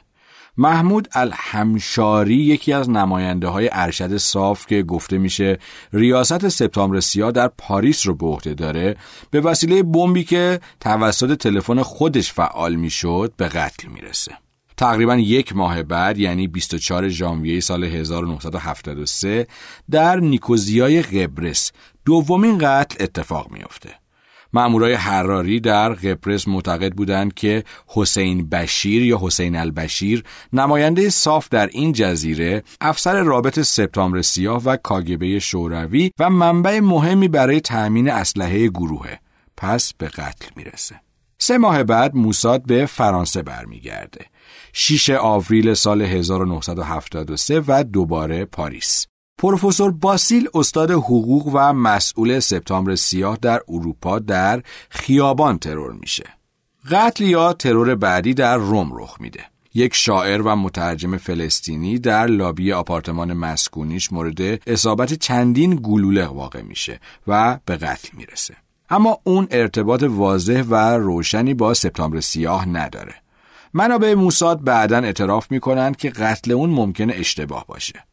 [0.58, 5.60] محمود الحمشاری یکی از نماینده های ارشد صاف که گفته میشه
[5.94, 8.98] ریاست سپتامبر سیاه در پاریس رو به عهده داره
[9.32, 14.45] به وسیله بمبی که توسط تلفن خودش فعال می‌شد به قتل می‌رسه.
[14.78, 19.48] تقریبا یک ماه بعد یعنی 24 ژانویه سال 1973
[19.92, 21.72] در نیکوزیای قبرس
[22.06, 23.90] دومین قتل اتفاق میافته.
[24.54, 30.24] مامورای حراری در قبرس معتقد بودند که حسین بشیر یا حسین البشیر
[30.54, 37.28] نماینده صاف در این جزیره افسر رابط سپتامبر سیاه و کاگبه شوروی و منبع مهمی
[37.28, 39.20] برای تأمین اسلحه گروهه.
[39.58, 41.02] پس به قتل می‌رسه.
[41.38, 44.26] سه ماه بعد موساد به فرانسه برمیگرده.
[44.78, 49.08] 6 آوریل سال 1973 و دوباره پاریس.
[49.38, 56.24] پروفسور باسیل استاد حقوق و مسئول سپتامبر سیاه در اروپا در خیابان ترور میشه.
[56.92, 59.44] قتل یا ترور بعدی در روم رخ میده.
[59.74, 67.00] یک شاعر و مترجم فلسطینی در لابی آپارتمان مسکونیش مورد اصابت چندین گلوله واقع میشه
[67.28, 68.56] و به قتل می‌رسه.
[68.90, 73.25] اما اون ارتباط واضح و روشنی با سپتامبر سیاه نداره.
[73.78, 78.04] منابع موساد بعدا اعتراف می‌کنند که قتل اون ممکنه اشتباه باشه.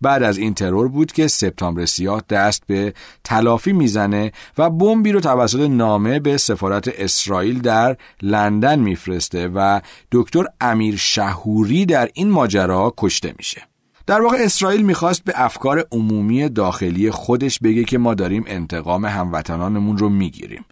[0.00, 2.94] بعد از این ترور بود که سپتامبر سیاه دست به
[3.24, 9.80] تلافی می‌زنه و بمبی رو توسط نامه به سفارت اسرائیل در لندن میفرسته و
[10.12, 13.62] دکتر امیر شهوری در این ماجرا کشته میشه.
[14.06, 19.98] در واقع اسرائیل می‌خواست به افکار عمومی داخلی خودش بگه که ما داریم انتقام هموطنانمون
[19.98, 20.64] رو می‌گیریم.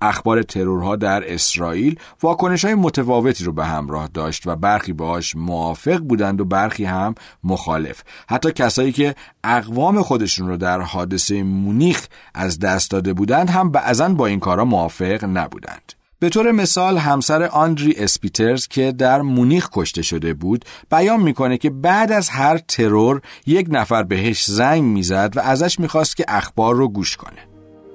[0.00, 5.98] اخبار ترورها در اسرائیل واکنش های متفاوتی رو به همراه داشت و برخی باهاش موافق
[5.98, 8.02] بودند و برخی هم مخالف.
[8.28, 14.08] حتی کسایی که اقوام خودشون رو در حادثه مونیخ از دست داده بودند هم بعضا
[14.08, 15.92] با این کارا موافق نبودند.
[16.18, 21.70] به طور مثال همسر آندری اسپیترز که در مونیخ کشته شده بود بیان می‌کنه که
[21.70, 26.88] بعد از هر ترور یک نفر بهش زنگ می‌زد و ازش می‌خواست که اخبار رو
[26.88, 27.49] گوش کنه.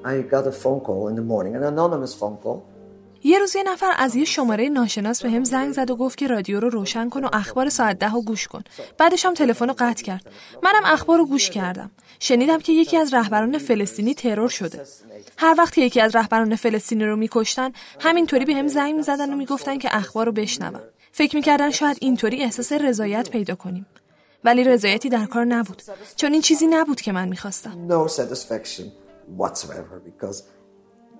[0.05, 2.57] I got a phone call in the morning, an anonymous phone call.
[3.23, 6.27] یه روز یه نفر از یه شماره ناشناس به هم زنگ زد و گفت که
[6.27, 8.63] رادیو رو روشن کن و اخبار ساعت ده رو گوش کن.
[8.97, 10.29] بعدش هم تلفن رو قطع کرد.
[10.63, 11.91] منم اخبار رو گوش کردم.
[12.19, 14.85] شنیدم که یکی از رهبران فلسطینی ترور شده.
[15.37, 19.77] هر وقت یکی از رهبران فلسطینی رو میکشتن، همینطوری به هم زنگ می‌زدن و می‌گفتن
[19.77, 20.81] که اخبار رو بشنوم.
[21.11, 23.85] فکر می‌کردن شاید اینطوری احساس رضایت پیدا کنیم.
[24.43, 25.81] ولی رضایتی در کار نبود.
[26.15, 27.87] چون این چیزی نبود که من می‌خواستم.
[27.89, 29.04] No satisfaction.
[29.27, 30.43] Whatsoever because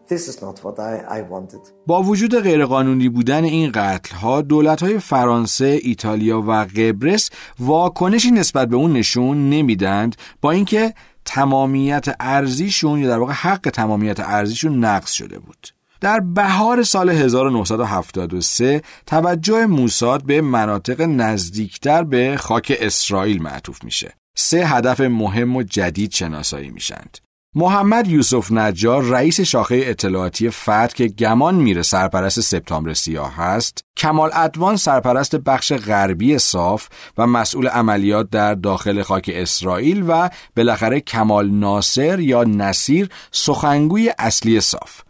[0.08, 1.72] this is not what I, I wanted.
[1.88, 7.30] با وجود غیرقانونی بودن این قتل ها دولت های فرانسه، ایتالیا و قبرس
[7.60, 10.94] واکنشی نسبت به اون نشون نمیدند با اینکه
[11.26, 15.68] تمامیت ارزیشون یا در واقع حق تمامیت ارزیشون نقض شده بود.
[16.02, 24.14] در بهار سال 1973 توجه موساد به مناطق نزدیکتر به خاک اسرائیل معطوف میشه.
[24.36, 27.25] سه هدف مهم و جدید شناسایی میشند.
[27.58, 34.30] محمد یوسف نجار رئیس شاخه اطلاعاتی فتح که گمان میره سرپرست سپتامبر سیاه هست کمال
[34.34, 36.88] ادوان سرپرست بخش غربی صاف
[37.18, 44.62] و مسئول عملیات در داخل خاک اسرائیل و بالاخره کمال ناصر یا نصیر سخنگوی اصلی
[44.62, 45.02] صاف.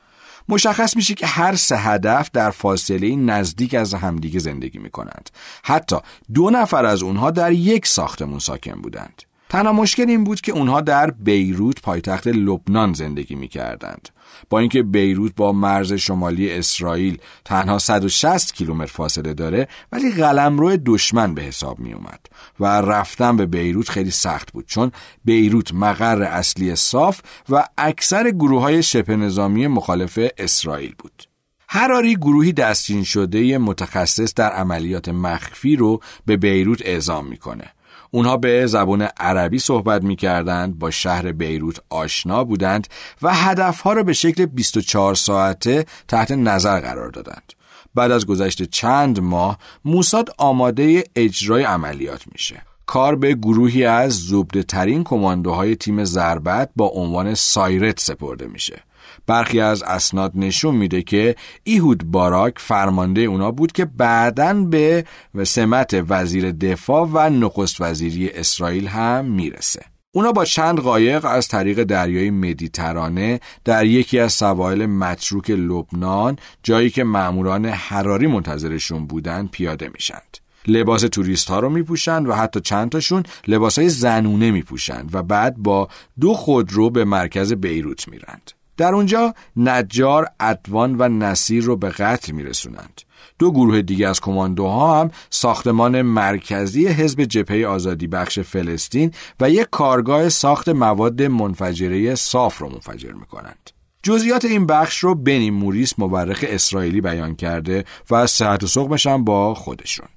[0.49, 5.29] مشخص میشه که هر سه هدف در فاصله نزدیک از همدیگه زندگی می‌کنند.
[5.63, 5.95] حتی
[6.33, 9.21] دو نفر از اونها در یک ساختمون ساکن بودند.
[9.49, 14.09] تنها مشکل این بود که اونها در بیروت پایتخت لبنان زندگی می کردند.
[14.49, 21.33] با اینکه بیروت با مرز شمالی اسرائیل تنها 160 کیلومتر فاصله داره ولی قلمرو دشمن
[21.33, 22.19] به حساب می اومد
[22.59, 24.91] و رفتن به بیروت خیلی سخت بود چون
[25.25, 31.23] بیروت مقر اصلی صاف و اکثر گروه های شبه نظامی مخالف اسرائیل بود.
[31.69, 37.74] هراری گروهی دستچین شده متخصص در عملیات مخفی رو به بیروت اعزام می‌کنه.
[38.15, 42.87] اونها به زبان عربی صحبت می‌کردند، با شهر بیروت آشنا بودند
[43.21, 47.53] و هدفها را به شکل 24 ساعته تحت نظر قرار دادند.
[47.95, 52.61] بعد از گذشت چند ماه موساد آماده اجرای عملیات میشه.
[52.85, 58.83] کار به گروهی از زبده ترین کماندوهای تیم ضربت با عنوان سایرت سپرده میشه.
[59.27, 65.05] برخی از اسناد نشون میده که ایهود باراک فرمانده اونا بود که بعدا به
[65.43, 69.81] سمت وزیر دفاع و نخست وزیری اسرائیل هم می‌رسه.
[70.11, 76.89] اونا با چند قایق از طریق دریای مدیترانه در یکی از سواحل متروک لبنان جایی
[76.89, 80.37] که ماموران حراری منتظرشون بودن پیاده میشند.
[80.67, 85.57] لباس توریست ها رو میپوشند و حتی چند تاشون لباس های زنونه میپوشند و بعد
[85.57, 85.87] با
[86.19, 88.51] دو خودرو به مرکز بیروت میرند.
[88.77, 93.01] در اونجا نجار، ادوان و نصیر رو به قتل میرسونند.
[93.39, 99.67] دو گروه دیگه از کماندوها هم ساختمان مرکزی حزب جبهه آزادی بخش فلسطین و یک
[99.71, 103.69] کارگاه ساخت مواد منفجره صاف رو منفجر می‌کنند.
[104.03, 109.53] جزئیات این بخش رو بنی موریس مورخ اسرائیلی بیان کرده و از صحت و با
[109.53, 110.07] خودشون.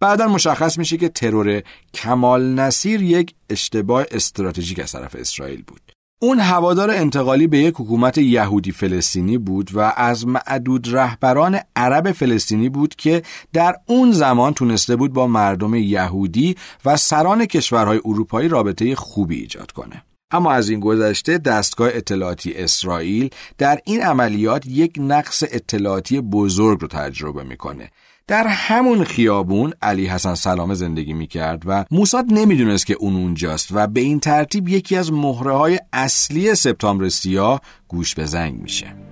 [0.00, 1.62] بعدا مشخص میشه که ترور
[1.94, 5.81] کمال نصیر یک اشتباه استراتژیک از طرف اسرائیل بود.
[6.24, 12.68] اون هوادار انتقالی به یک حکومت یهودی فلسطینی بود و از معدود رهبران عرب فلسطینی
[12.68, 18.94] بود که در اون زمان تونسته بود با مردم یهودی و سران کشورهای اروپایی رابطه
[18.94, 20.02] خوبی ایجاد کنه.
[20.30, 26.88] اما از این گذشته دستگاه اطلاعاتی اسرائیل در این عملیات یک نقص اطلاعاتی بزرگ رو
[26.88, 27.90] تجربه می‌کنه
[28.32, 33.68] در همون خیابون علی حسن سلامه زندگی می کرد و موساد نمی‌دونست که اون اونجاست
[33.72, 39.11] و به این ترتیب یکی از مهره های اصلی سپتامبر سیاه گوش به زنگ میشه.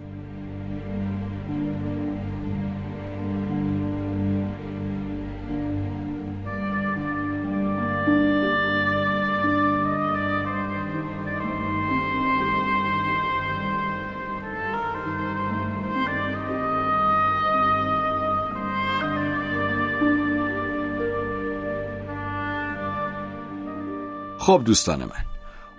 [24.50, 25.24] خب دوستان من.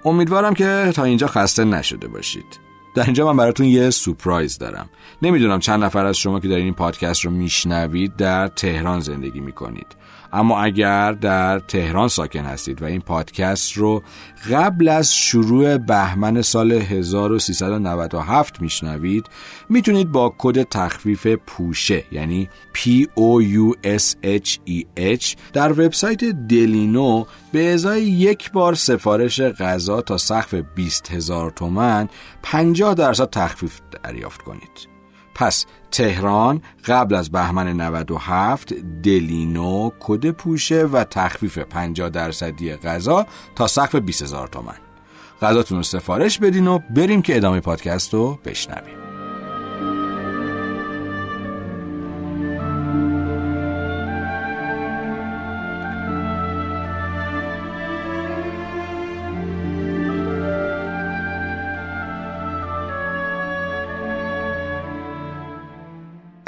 [0.06, 2.60] امیدوارم که تا اینجا خسته نشده باشید.
[2.96, 4.90] در اینجا من براتون یه سپرایز دارم.
[5.22, 9.88] نمی‌دونم چند نفر از شما که در این پادکست رو میشنوید در تهران زندگی می‌کنید.
[10.34, 14.04] اما اگر در تهران ساکن هستید و این پادکست رو
[14.52, 19.26] قبل از شروع بهمن سال 1397 میشنوید
[19.70, 26.24] می‌تونید با کد تخفیف پوشه یعنی P O U S H E H در وبسایت
[26.26, 32.10] دلینو به ازای یک بار سفارش غذا تا سقف 20 هزار تومن
[32.44, 34.92] 50 درصد تخفیف دریافت کنید.
[35.36, 38.74] پس تهران قبل از بهمن 97
[39.04, 43.26] دلینو کد پوشه و تخفیف 50 درصدی غذا
[43.56, 44.76] تا سقف 20 هزار تومن.
[45.42, 49.11] غذاتون رو سفارش بدین و بریم که ادامه پادکست رو بشنویم.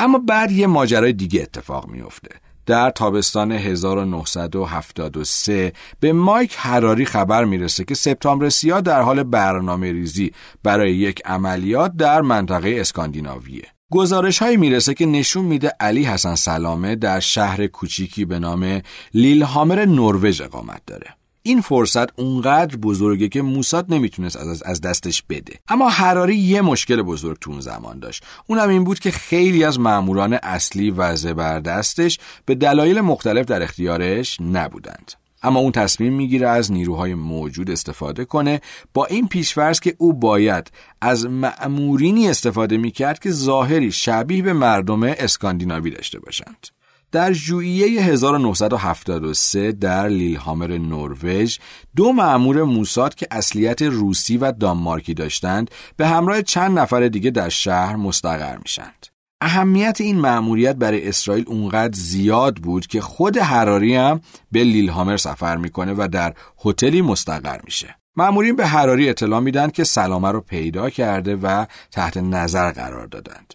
[0.03, 2.29] اما بعد یه ماجرای دیگه اتفاق میفته
[2.65, 10.31] در تابستان 1973 به مایک هراری خبر می‌رسه که سپتامبر سیاه در حال برنامه ریزی
[10.63, 13.63] برای یک عملیات در منطقه اسکاندیناویه.
[13.91, 18.81] گزارش هایی می‌رسه که نشون میده علی حسن سلامه در شهر کوچیکی به نام
[19.13, 21.07] لیلهامر نروژ اقامت داره.
[21.45, 25.53] این فرصت اونقدر بزرگه که موساد نمی‌تونست از, دستش بده.
[25.67, 28.23] اما حراری یه مشکل بزرگ تو اون زمان داشت.
[28.47, 34.37] اونم این بود که خیلی از ماموران اصلی و زبردستش به دلایل مختلف در اختیارش
[34.41, 35.11] نبودند.
[35.43, 38.61] اما اون تصمیم می‌گیره از نیروهای موجود استفاده کنه
[38.93, 40.71] با این پیشورز که او باید
[41.01, 46.67] از مأمورینی استفاده می‌کرد که ظاهری شبیه به مردم اسکاندیناوی داشته باشند.
[47.13, 51.57] در ژوئیه 1973 در لیلهامر نروژ
[51.95, 57.49] دو مأمور موساد که اصلیت روسی و دانمارکی داشتند به همراه چند نفر دیگه در
[57.49, 59.07] شهر مستقر میشند.
[59.41, 65.57] اهمیت این مأموریت برای اسرائیل اونقدر زیاد بود که خود حراری هم به لیلهامر سفر
[65.57, 66.33] می‌کنه و در
[66.65, 67.95] هتلی مستقر میشه.
[68.15, 73.53] مأمورین به حراری اطلاع میدن که سلامه رو پیدا کرده و تحت نظر قرار دادند.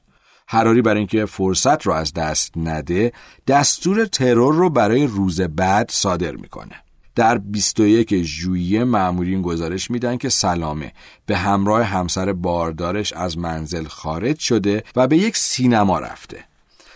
[0.50, 3.12] حراری برای اینکه فرصت رو از دست نده
[3.46, 6.74] دستور ترور رو برای روز بعد صادر می‌کنه.
[7.14, 10.92] در 21 ژوئیه مأمورین گزارش میدن که سلامه
[11.26, 16.47] به همراه همسر باردارش از منزل خارج شده و به یک سینما رفته.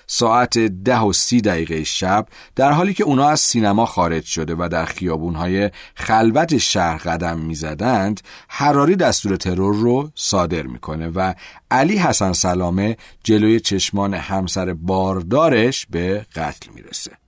[0.06, 2.26] ساعت ده و سی دقیقه شب
[2.56, 8.20] در حالی که اونا از سینما خارج شده و در خیابونهای خلوت شهر قدم می‌زدند
[8.48, 11.34] حراری دستور ترور رو صادر می‌کنه و
[11.70, 17.21] علی حسن سلامه جلوی چشمان همسر باردارش به قتل می‌رسه.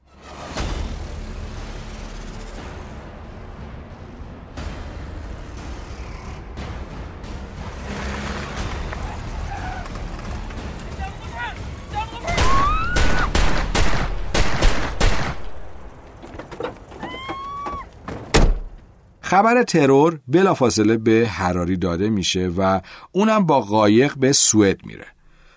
[19.34, 22.80] خبر ترور بلافاصله به حراری داده میشه و
[23.12, 25.06] اونم با قایق به سوئد میره.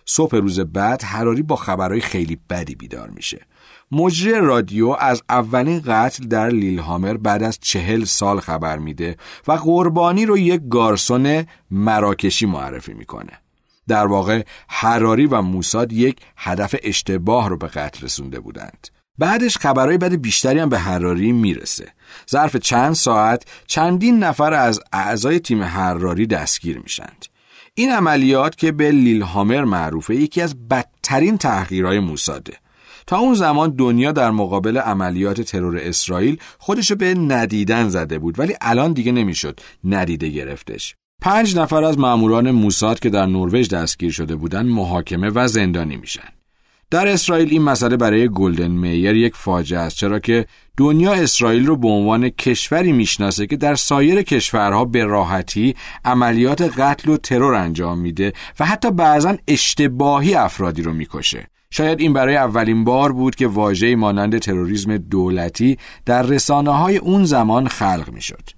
[0.06, 3.46] صبح روز بعد حراری با خبرهای خیلی بدی بیدار میشه.
[3.92, 9.18] مجری رادیو از اولین قتل در لیلهامر بعد از چهل سال خبر میده
[9.48, 13.34] و قربانی رو یک گارسون مراکشی معرفی می‌کنه.
[13.88, 18.97] در واقع حراری و موساد یک هدف اشتباه رو به قتل رسونده بودند.
[19.18, 21.88] بعدش خبرهای بد بیشتری هم به حراری می‌رسه.
[22.32, 27.26] ظرف چند ساعت چندین نفر از اعضای تیم حراری دستگیر میشند.
[27.76, 32.54] این عملیات که به لیلهامر معروفه یکی از بدترین تحقیرهای موساده.
[33.08, 38.54] تا اون زمان دنیا در مقابل عملیات ترور اسرائیل خودشو به ندیدن زده بود ولی
[38.62, 40.96] الان دیگه نمی‌شد ندیده گرفتش.
[41.22, 46.30] پنج نفر از ماموران موساد که در نروژ دستگیر شده بودند محاکمه و زندانی میشن.
[46.92, 50.46] در اسرائیل این مسئله برای گلدن میر یک فاجعه است چرا که
[50.78, 55.76] دنیا اسرائیل رو به عنوان کشوری می‌شناسه که در سایر کشورها به راحتی
[56.06, 62.14] عملیات قتل و ترور انجام میده و حتی بعضا اشتباهی افرادی رو می‌کشه شاید این
[62.14, 68.10] برای اولین بار بود که واژه‌ای مانند تروریسم دولتی در رسانه های اون زمان خلق
[68.14, 68.50] می‌شد.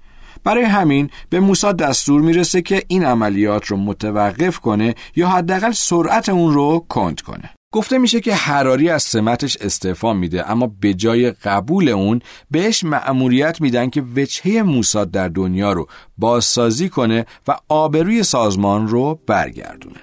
[0.43, 6.29] برای همین به موسا دستور می‌رسه که این عملیات رو متوقف کنه یا حداقل سرعت
[6.29, 7.49] اون رو کند کنه.
[7.71, 13.61] گفته میشه که حراری از سمتش استعفا میده اما به جای قبول اون بهش مأموریت
[13.61, 19.99] میدن که وجهه موساد در دنیا رو بازسازی کنه و آبروی سازمان رو برگردونه.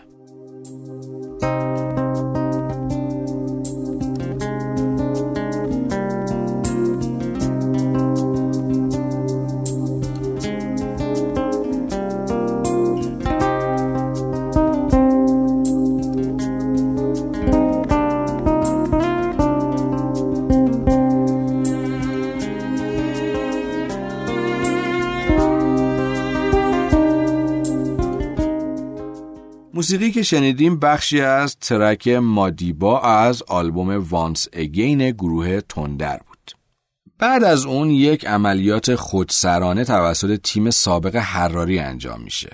[29.77, 36.51] موسیقی که شنیدیم بخشی از ترک مادیبا از آلبوم وانس اگین گروه تندر بود.
[37.19, 42.51] بعد از اون یک عملیات خودسرانه توسط تیم سابق حراری انجام میشه.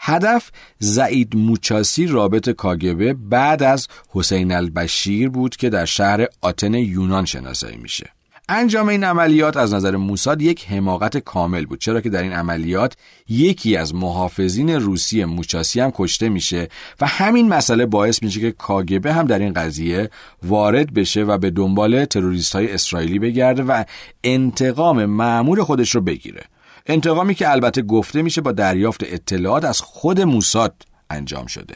[0.00, 7.24] هدف زعید موچاسی رابط کاگبه بعد از حسین البشیر بود که در شهر آتن یونان
[7.24, 8.13] شناسایی میشه.
[8.48, 11.80] انجام این عملیات از نظر موساد یک حماقت کامل بود.
[11.80, 12.96] چرا که در این عملیات
[13.28, 16.68] یکی از محافظین روسی موچاسی هم کشته میشه
[17.00, 20.10] و همین مسئله باعث میشه که کاگبه هم در این قضیه
[20.42, 23.84] وارد بشه و به دنبال تروریست های اسرائیلی بگرده و
[24.24, 26.42] انتقام معمول خودش رو بگیره.
[26.86, 30.74] انتقامی که البته گفته میشه با دریافت اطلاعات از خود موساد
[31.10, 31.74] انجام شده.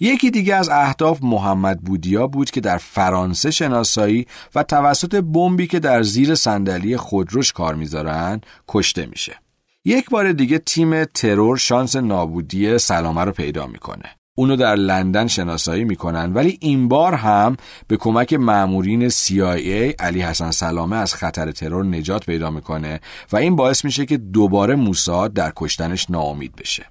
[0.00, 5.80] یکی دیگه از اهداف محمد بودیا بود که در فرانسه شناسایی و توسط بمبی که
[5.80, 9.36] در زیر صندلی خودروش کار می‌ذارن کشته میشه.
[9.84, 14.04] یک بار دیگه تیم ترور شانس نابودی سلامه رو پیدا می‌کنه.
[14.34, 17.56] اونو در لندن شناسایی می‌کنن ولی این بار هم
[17.88, 23.00] به کمک مامورین CIA علی حسن سلامه از خطر ترور نجات پیدا می‌کنه
[23.32, 26.86] و این باعث میشه که دوباره موساد در کشتنش ناامید بشه.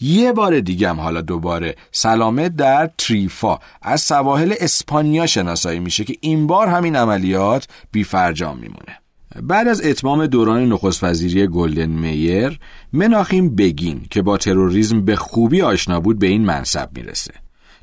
[0.00, 3.58] یه بار دیگه هم حالا دوباره سلامه در تریفا.
[3.82, 8.98] از سواحل اسپانیا شناسایی میشه که این بار همین عملیات بیفرجام میمونه.
[9.42, 12.58] بعد از اتمام دوران نخست وزیری گلدن میر
[12.92, 17.34] مناخیم بگین که با تروریسم به خوبی آشنا بود به این منصب می‌رسه.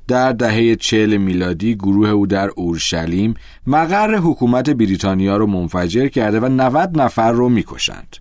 [0.07, 3.33] در دهه چهل میلادی گروه او در اورشلیم
[3.67, 8.17] مقر حکومت بریتانیا رو منفجر کرده و 90 نفر رو می‌کشند.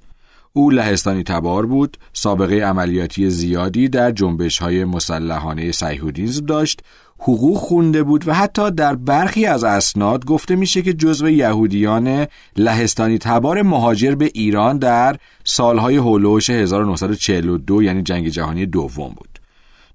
[0.52, 6.80] او لهستانی تبار بود، سابقه عملیاتی زیادی در جنبش های مسلحانه سیهودیزم داشت،
[7.18, 12.26] حقوق خونده بود و حتی در برخی از اسناد گفته میشه که جزو یهودیان
[12.56, 19.40] لهستانی تبار مهاجر به ایران در سالهای هولوش 1942 یعنی جنگ جهانی دوم بود.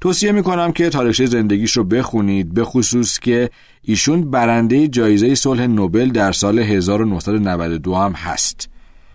[0.01, 3.49] توصیه می‌کنم که تاریخچه زندگیش رو بخونید به خصوص که
[3.81, 8.69] ایشون برنده جایزه صلح نوبل در سال 1992 هم هست.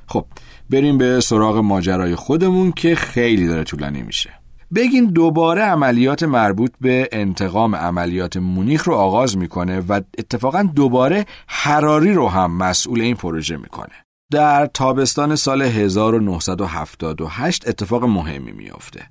[0.07, 0.25] خب
[0.71, 4.31] بریم به سراغ ماجرای خودمون که خیلی داره طولانی میشه.
[4.75, 12.13] بگین دوباره عملیات مربوط به انتقام عملیات مونیخ رو آغاز می‌کنه و اتفاقا دوباره حراری
[12.13, 13.95] رو هم مسئول این پروژه می‌کنه.
[14.33, 19.03] در تابستان سال 1978 اتفاق مهمی میافته.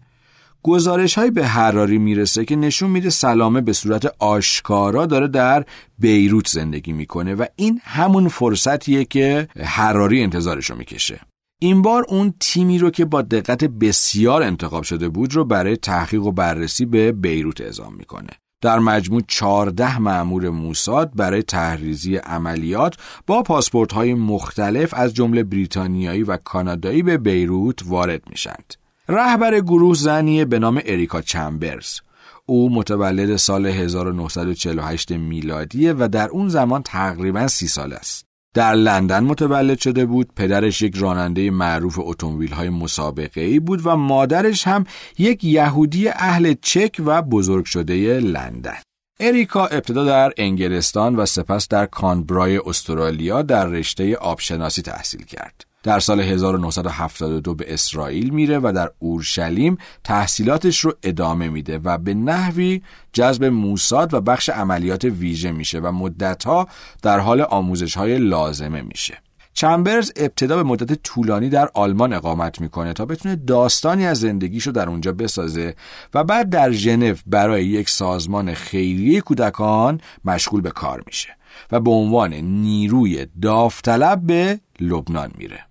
[0.63, 5.65] گزارش های به حراری می‌رسه که نشون میده سلامه به صورت آشکارا داره در
[5.99, 11.19] بیروت زندگی می‌کنه و این همون فرصتیه که حراری انتظارشو می‌کشه.
[11.61, 16.23] این بار اون تیمی رو که با دقت بسیار انتخاب شده بود رو برای تحقیق
[16.23, 18.29] و بررسی به بیروت اعزام می‌کنه.
[18.61, 22.95] در مجموع 14 مأمور موساد برای تحریزی عملیات
[23.27, 28.73] با پاسپورت های مختلف از جمله بریتانیایی و کانادایی به بیروت وارد میشند.
[29.09, 31.99] رهبر گروه زنیه به نام اریکا چمبرز
[32.45, 38.28] او متولد سال 1948 میلادیه و در اون زمان تقریبا سی سال است.
[38.59, 40.29] در لندن متولد شده بود.
[40.35, 44.85] پدرش یک راننده معروف اتومبیل های مسابقه ای بود و مادرش هم
[45.17, 48.77] یک یهودی اهل چک و بزرگ شده لندن.
[49.19, 55.68] اریکا ابتدا در انگلستان و سپس در کانبرای استرالیا در رشته آبشناسی تحصیل کرد.
[55.83, 62.13] در سال 1972 به اسرائیل میره و در اورشلیم تحصیلاتش رو ادامه میده و به
[62.13, 62.81] نحوی
[63.13, 66.67] جذب موساد و بخش عملیات ویژه میشه و مدتها
[67.01, 69.17] در حال آموزش های لازمه میشه.
[69.53, 74.89] چمبرز ابتدا به مدت طولانی در آلمان اقامت می‌کنه تا بتونه داستانی از زندگیشو در
[74.89, 75.75] اونجا بسازه
[76.13, 81.29] و بعد در ژنو برای یک سازمان خیریه کودکان مشغول به کار میشه
[81.71, 85.68] و به عنوان نیروی داوطلب به لبنان میره.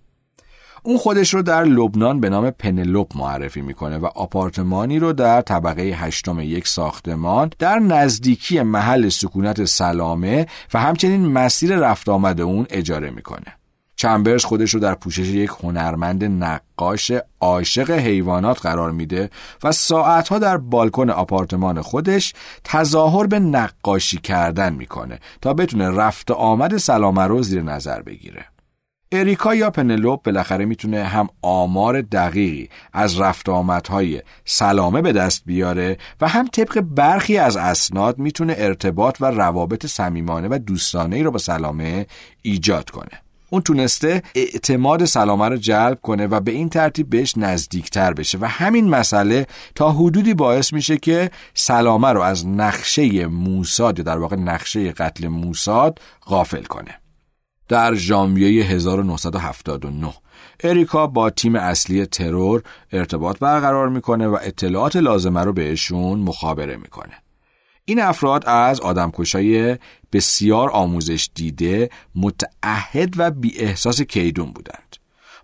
[0.89, 5.81] اون خودش رو در لبنان به نام پنلوپ معرفی می‌کنه و آپارتمانی رو در طبقه
[5.81, 13.09] هشتم یک ساختمان در نزدیکی محل سکونت سلامه و همچنین مسیر رفت آمد اون اجاره
[13.09, 13.55] می‌کنه.
[13.95, 19.29] چمبرز خودش رو در پوشش یک هنرمند نقاش عاشق حیوانات قرار میده
[19.63, 22.33] و ساعتها در بالکن آپارتمان خودش
[22.63, 28.45] تظاهر به نقاشی کردن می‌کنه تا بتونه رفت آمد سلامه رو زیر نظر بگیره.
[29.11, 35.97] اریکا یا پنلوپ بالاخره می‌تونه هم آمار دقیقی از رفت آمدهای سلامه به دست بیاره
[36.21, 41.31] و هم طبق برخی از اسناد می‌تونه ارتباط و روابط صمیمانه و دوستانه ای رو
[41.31, 42.05] با سلامه
[42.41, 43.21] ایجاد کنه.
[43.49, 48.45] اون تونسته اعتماد سلامه رو جلب کنه و به این ترتیب بهش نزدیکتر بشه و
[48.45, 54.35] همین مسئله تا حدودی باعث میشه که سلامه رو از نقشه موساد یا در واقع
[54.35, 56.95] نقشه قتل موساد غافل کنه.
[57.69, 60.13] در ژانویه 1979
[60.59, 67.13] اریکا با تیم اصلی ترور ارتباط برقرار می‌کنه و اطلاعات لازمه رو بهشون مخابره می‌کنه.
[67.85, 69.77] این افراد از آدمکشای
[70.13, 74.95] بسیار آموزش دیده، متعهد و بی احساس کیدون بودند.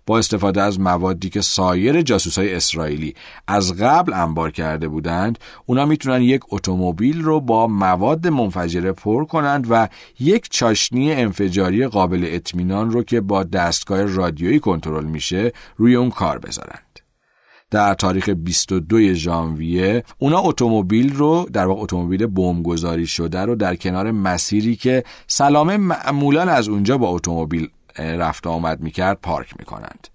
[0.06, 3.14] با استفاده از موادی که سایر جاسوسای اسرائیلی
[3.48, 9.66] از قبل انبار کرده بودند اونا می‌تونن یک اتومبیل رو با مواد منفجره پر کنند
[9.70, 9.88] و
[10.20, 16.38] یک چاشنی انفجاری قابل اطمینان رو که با دستگاه رادیویی کنترل میشه روی اون کار
[16.38, 16.82] بذارند.
[17.70, 24.10] در تاریخ 22 ژانویه اونا اتومبیل رو در واقع اتومبیل بمبگذاری شده رو در کنار
[24.10, 30.08] مسیری که سلامه معمولا از اونجا با اتومبیل رفت آمد می‌کرد پارک می‌کنند.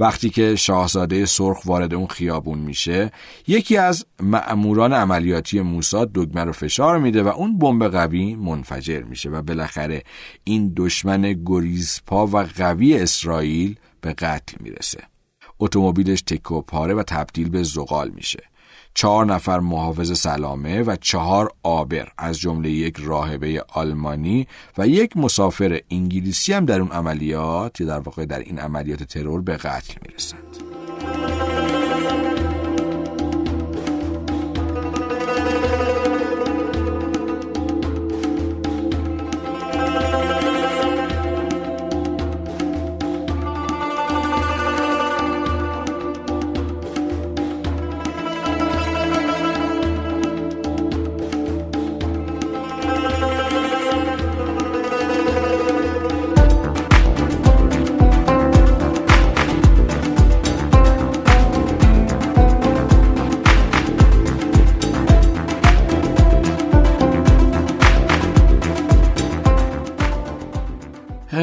[0.00, 3.12] وقتی که شاهزاده سرخ وارد اون خیابون میشه
[3.46, 9.30] یکی از مأموران عملیاتی موساد دگمه رو فشار میده و اون بمب قوی منفجر میشه
[9.30, 10.02] و بالاخره
[10.44, 15.02] این دشمن گریزپا و قوی اسرائیل به قتل می‌رسه.
[15.58, 18.42] اتومبیلش تکه و پاره و تبدیل به زغال میشه.
[18.94, 24.46] چهار نفر محافظ سلامه و چهار آبر از جمله یک راهبه آلمانی
[24.78, 29.40] و یک مسافر انگلیسی هم در اون عملیات یا در واقع در این عملیات ترور
[29.40, 31.49] به قتل می‌رسند.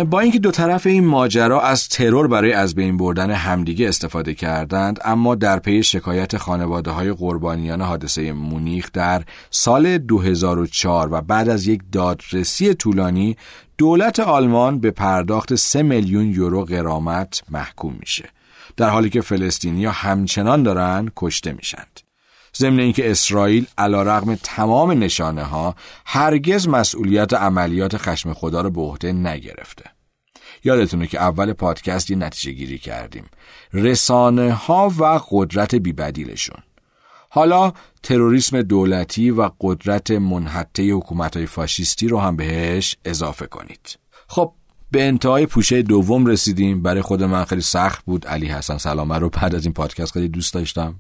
[0.10, 4.99] با اینکه دو طرف این ماجرا از ترور برای از بین بردن همدیگه استفاده کردند
[5.05, 11.68] اما در پی شکایت خانواده های قربانیان حادثه مونیخ در سال 2004 و بعد از
[11.68, 13.38] یک دادرسی طولانی
[13.78, 18.30] دولت آلمان به پرداخت 3 میلیون یورو غرامت محکوم میشه.
[18.78, 21.99] در حالی که فلسطینیا همچنان دارن کشته میشند
[22.55, 29.12] ضمن اینکه اسرائیل علیرغم تمام نشانه ها هرگز مسئولیت عملیات خشم خدا رو به عهده
[29.12, 29.97] نگرفته.
[30.64, 33.26] یادتونه که اول پادکست نتیجه گیری کردیم.
[33.74, 36.58] رسانه ها و قدرت بیبدیلشون.
[37.30, 43.99] حالا تروریسم دولتی و قدرت منحطه حکومت های فاشیستی رو هم بهش اضافه کنید.
[44.28, 44.53] خب
[44.91, 46.82] به انتهای پوشه دوم رسیدیم.
[46.82, 48.28] برای خود من خیلی سخت بود.
[48.28, 50.95] علی حسن سلامه رو بعد از این پادکست خیلی دوست داشتم.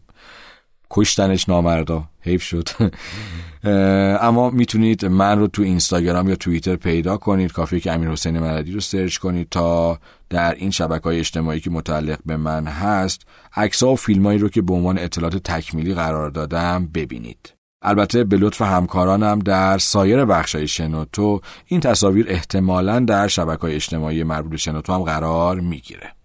[0.91, 2.03] کشتنش نامردا.
[2.21, 2.69] حیف شد.
[3.63, 8.71] اما می‌تونید من رو تو اینستاگرام یا توییتر پیدا کنید کافی که امیر حسین مردی
[8.71, 9.99] رو سرچ کنید تا
[10.29, 13.21] در این شبکه های اجتماعی که متعلق به من هست
[13.55, 17.53] عکس و فیلمایی رو که به عنوان اطلاعات تکمیلی قرار دادم ببینید.
[17.81, 24.23] البته به لطف همکارانم در سایر بخشای شنوتو این تصاویر احتمالا در شبکه های اجتماعی
[24.23, 26.16] مربوط شنوتو هم قرار می‌گیره.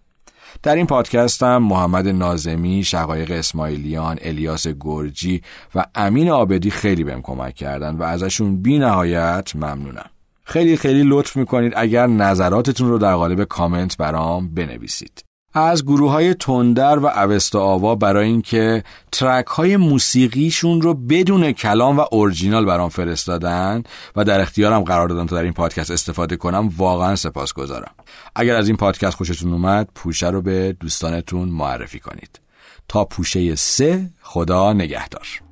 [0.63, 5.43] در این پادکست هم محمد نازمی، شقایق اسماعیلیان، الیاس گرجی
[5.75, 10.11] و امین آبدی خیلی بهم کمک کردن و ازشون بی نهایت ممنونم.
[10.45, 15.25] خیلی خیلی لطف می‌کنید اگر نظراتتون رو در قالب کامنت برام بنویسید.
[15.55, 21.99] از گروه های تندر و اوستا آوا برای اینکه ترک های موسیقیشون رو بدون کلام
[21.99, 23.83] و اورجینال برام فرستادن
[24.17, 27.93] و در اختیارم قرار دادن تا در این پادکست استفاده کنم واقعا سپاس گذارم
[28.37, 32.41] اگر از این پادکست خوشتون اومد پوشه رو به دوستانتون معرفی کنید.
[32.89, 35.43] تا پوشه سه خدا نگهدار.